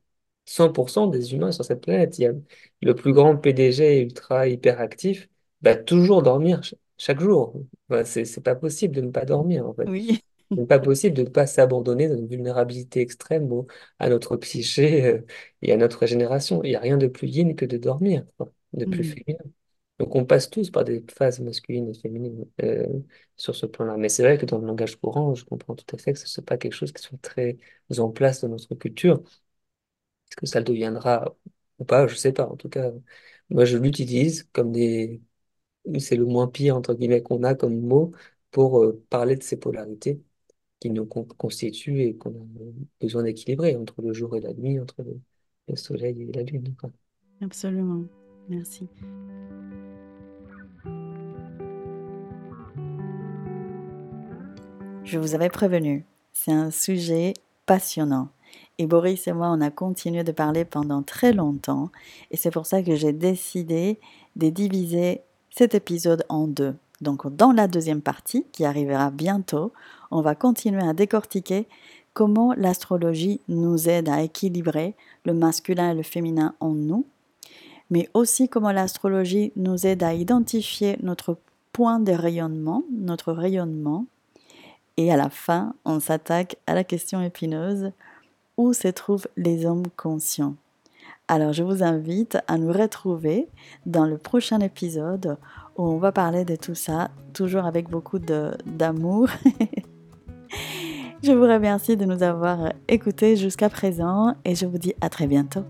100% 0.46 1.08
des 1.08 1.34
humains 1.34 1.52
sur 1.52 1.66
cette 1.66 1.82
planète, 1.84 2.18
il 2.20 2.24
y 2.24 2.28
a 2.28 2.34
le 2.82 2.96
plus 2.96 3.14
grand 3.14 3.38
PDG 3.38 4.02
ultra 4.02 4.48
hyperactif, 4.48 5.30
va 5.62 5.76
toujours 5.76 6.24
dormir 6.24 6.64
ch- 6.66 6.76
chaque 6.98 7.20
jour. 7.22 7.56
C'est 8.06 8.26
c'est 8.26 8.42
pas 8.42 8.56
possible 8.56 8.96
de 8.96 9.02
ne 9.02 9.12
pas 9.12 9.26
dormir 9.26 9.68
en 9.68 9.74
fait. 9.74 9.92
oui, 9.92 10.22
n'est 10.56 10.66
pas 10.66 10.80
possible 10.80 11.16
de 11.16 11.24
ne 11.24 11.30
pas 11.30 11.48
s'abandonner 11.48 12.08
dans 12.10 12.18
une 12.18 12.28
vulnérabilité 12.28 13.02
extrême 13.02 13.52
au- 13.52 13.68
à 14.00 14.10
notre 14.10 14.38
psyché 14.38 15.06
euh, 15.06 15.22
et 15.62 15.72
à 15.74 15.78
notre 15.78 16.06
génération. 16.06 16.64
Il 16.64 16.70
n'y 16.72 16.76
a 16.76 16.80
rien 16.80 16.98
de 16.98 17.08
plus 17.08 17.28
yin 17.28 17.56
que 17.56 17.66
de 17.66 17.78
dormir, 17.78 18.26
quoi, 18.38 18.52
de 18.74 18.86
plus 18.86 19.04
Mm. 19.04 19.14
féminin. 19.16 19.40
Donc 20.00 20.16
on 20.16 20.26
passe 20.26 20.50
tous 20.50 20.72
par 20.72 20.86
des 20.86 21.06
phases 21.16 21.40
masculines 21.42 21.90
et 21.90 21.94
féminines 21.94 22.46
euh, 22.64 22.88
sur 23.38 23.56
ce 23.56 23.66
plan-là. 23.66 23.98
Mais 23.98 24.10
c'est 24.10 24.24
vrai 24.24 24.38
que 24.38 24.46
dans 24.46 24.58
le 24.60 24.66
langage 24.68 24.96
courant, 24.98 25.36
je 25.36 25.46
comprends 25.46 25.76
tout 25.76 25.96
à 25.96 26.00
fait 26.00 26.14
que 26.14 26.20
ce 26.20 26.40
n'est 26.42 26.46
pas 26.46 26.58
quelque 26.58 26.74
chose 26.74 26.92
qui 26.94 27.02
soit 27.04 27.18
très 27.22 27.58
en 28.00 28.10
place 28.10 28.42
dans 28.42 28.50
notre 28.50 28.76
culture. 28.76 29.22
Est-ce 30.30 30.36
que 30.38 30.46
ça 30.46 30.60
le 30.60 30.66
deviendra 30.66 31.36
ou 31.80 31.86
pas? 31.86 32.08
Je 32.08 32.16
sais 32.16 32.34
pas. 32.34 32.48
En 32.48 32.56
tout 32.58 32.70
cas, 32.70 32.92
moi 33.50 33.66
je 33.66 33.78
l'utilise 33.78 34.44
comme 34.54 34.72
des... 34.72 35.22
C'est 36.00 36.16
le 36.18 36.26
moins 36.26 36.48
pire, 36.48 36.76
entre 36.78 36.94
guillemets, 36.96 37.24
qu'on 37.24 37.44
a 37.44 37.56
comme 37.56 37.80
mot 37.82 38.14
pour 38.52 38.84
euh, 38.84 39.04
parler 39.10 39.36
de 39.38 39.44
ces 39.44 39.58
polarités 39.58 40.24
qui 40.80 40.90
nous 40.90 41.06
con- 41.06 41.28
constituent 41.38 42.02
et 42.02 42.16
qu'on 42.16 42.30
a 42.32 43.02
besoin 43.02 43.24
d'équilibrer 43.24 43.76
entre 43.76 44.02
le 44.02 44.14
jour 44.14 44.36
et 44.36 44.40
la 44.40 44.54
nuit, 44.54 44.80
entre 44.80 45.04
le, 45.04 45.20
le 45.68 45.76
soleil 45.76 46.22
et 46.22 46.32
la 46.32 46.44
lune. 46.44 46.74
quoi. 46.80 46.90
Absolument. 47.42 48.04
Merci. 48.48 48.88
Je 55.04 55.18
vous 55.18 55.34
avais 55.34 55.50
prévenu, 55.50 56.06
c'est 56.34 56.52
un 56.52 56.70
sujet 56.70 57.34
passionnant. 57.66 58.30
Et 58.78 58.86
Boris 58.86 59.28
et 59.28 59.34
moi, 59.34 59.50
on 59.50 59.60
a 59.60 59.72
continué 59.72 60.24
de 60.24 60.32
parler 60.32 60.66
pendant 60.66 61.04
très 61.04 61.34
longtemps. 61.34 61.92
Et 62.32 62.38
c'est 62.38 62.52
pour 62.52 62.66
ça 62.66 62.82
que 62.84 62.96
j'ai 62.96 63.12
décidé 63.12 64.00
de 64.36 64.50
diviser 64.50 65.22
cet 65.50 65.76
épisode 65.76 66.24
en 66.30 66.48
deux. 66.48 66.76
Donc 67.02 67.36
dans 67.36 67.52
la 67.52 67.68
deuxième 67.68 68.02
partie, 68.02 68.46
qui 68.52 68.66
arrivera 68.66 69.10
bientôt, 69.10 69.74
on 70.12 70.22
va 70.22 70.36
continuer 70.36 70.84
à 70.84 70.94
décortiquer 70.94 71.68
comment 72.14 72.54
l'astrologie 72.54 73.42
nous 73.48 73.88
aide 73.88 74.10
à 74.10 74.22
équilibrer 74.22 74.96
le 75.26 75.34
masculin 75.34 75.92
et 75.92 75.96
le 75.96 76.04
féminin 76.04 76.56
en 76.60 76.70
nous, 76.70 77.06
mais 77.90 78.10
aussi 78.14 78.50
comment 78.50 78.72
l'astrologie 78.72 79.52
nous 79.56 79.86
aide 79.86 80.04
à 80.04 80.14
identifier 80.14 80.98
notre 81.02 81.38
point 81.74 82.00
de 82.00 82.12
rayonnement, 82.12 82.84
notre 82.92 83.32
rayonnement. 83.32 84.06
Et 84.98 85.12
à 85.12 85.18
la 85.18 85.30
fin, 85.30 85.74
on 85.86 86.00
s'attaque 86.00 86.58
à 86.68 86.74
la 86.74 86.84
question 86.84 87.22
épineuse, 87.22 87.92
où 88.58 88.74
se 88.74 88.90
trouvent 88.90 89.28
les 89.38 89.66
hommes 89.66 89.88
conscients? 89.96 90.56
Alors 91.30 91.54
je 91.54 91.64
vous 91.64 91.84
invite 91.84 92.40
à 92.48 92.58
nous 92.58 92.74
retrouver 92.74 93.48
dans 93.86 94.06
le 94.06 94.18
prochain 94.18 94.60
épisode 94.62 95.38
où 95.78 95.84
on 95.84 95.98
va 95.98 96.12
parler 96.12 96.44
de 96.44 96.56
tout 96.56 96.76
ça, 96.76 97.12
toujours 97.34 97.66
avec 97.66 97.88
beaucoup 97.88 98.20
d'amour. 98.20 99.30
je 101.22 101.32
vous 101.32 101.44
remercie 101.44 101.98
de 101.98 102.06
nous 102.06 102.24
avoir 102.24 102.74
écoutés 102.88 103.36
jusqu'à 103.36 103.70
présent 103.70 104.36
et 104.46 104.56
je 104.56 104.66
vous 104.66 104.78
dis 104.78 104.94
à 105.02 105.10
très 105.10 105.28
bientôt. 105.28 105.64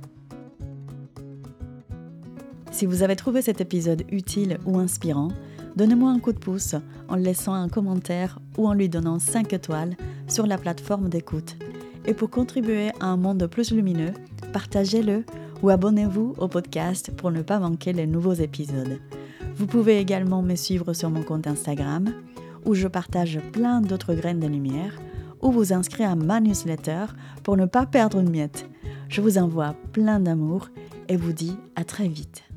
Si 2.71 2.85
vous 2.85 3.03
avez 3.03 3.15
trouvé 3.15 3.41
cet 3.41 3.59
épisode 3.59 4.03
utile 4.11 4.57
ou 4.65 4.77
inspirant, 4.77 5.29
donnez-moi 5.75 6.11
un 6.11 6.19
coup 6.19 6.33
de 6.33 6.39
pouce 6.39 6.75
en 7.07 7.15
laissant 7.15 7.53
un 7.53 7.67
commentaire 7.67 8.39
ou 8.57 8.67
en 8.67 8.73
lui 8.73 8.89
donnant 8.89 9.19
5 9.19 9.51
étoiles 9.53 9.95
sur 10.27 10.45
la 10.45 10.57
plateforme 10.57 11.09
d'écoute. 11.09 11.57
Et 12.05 12.13
pour 12.13 12.29
contribuer 12.29 12.89
à 12.99 13.07
un 13.07 13.17
monde 13.17 13.47
plus 13.47 13.71
lumineux, 13.71 14.13
partagez-le 14.53 15.25
ou 15.61 15.69
abonnez-vous 15.69 16.35
au 16.37 16.47
podcast 16.47 17.11
pour 17.17 17.31
ne 17.31 17.41
pas 17.41 17.59
manquer 17.59 17.91
les 17.91 18.07
nouveaux 18.07 18.33
épisodes. 18.33 18.99
Vous 19.55 19.65
pouvez 19.67 19.99
également 19.99 20.41
me 20.41 20.55
suivre 20.55 20.93
sur 20.93 21.09
mon 21.09 21.23
compte 21.23 21.47
Instagram, 21.47 22.13
où 22.65 22.75
je 22.75 22.87
partage 22.87 23.39
plein 23.51 23.81
d'autres 23.81 24.13
graines 24.13 24.39
de 24.39 24.47
lumière, 24.47 24.93
ou 25.41 25.51
vous 25.51 25.73
inscrire 25.73 26.11
à 26.11 26.15
ma 26.15 26.39
newsletter 26.39 27.05
pour 27.43 27.57
ne 27.57 27.65
pas 27.65 27.85
perdre 27.85 28.19
une 28.19 28.29
miette. 28.29 28.69
Je 29.07 29.21
vous 29.21 29.37
envoie 29.37 29.75
plein 29.93 30.19
d'amour 30.19 30.69
et 31.07 31.17
vous 31.17 31.33
dis 31.33 31.57
à 31.75 31.83
très 31.83 32.07
vite. 32.07 32.48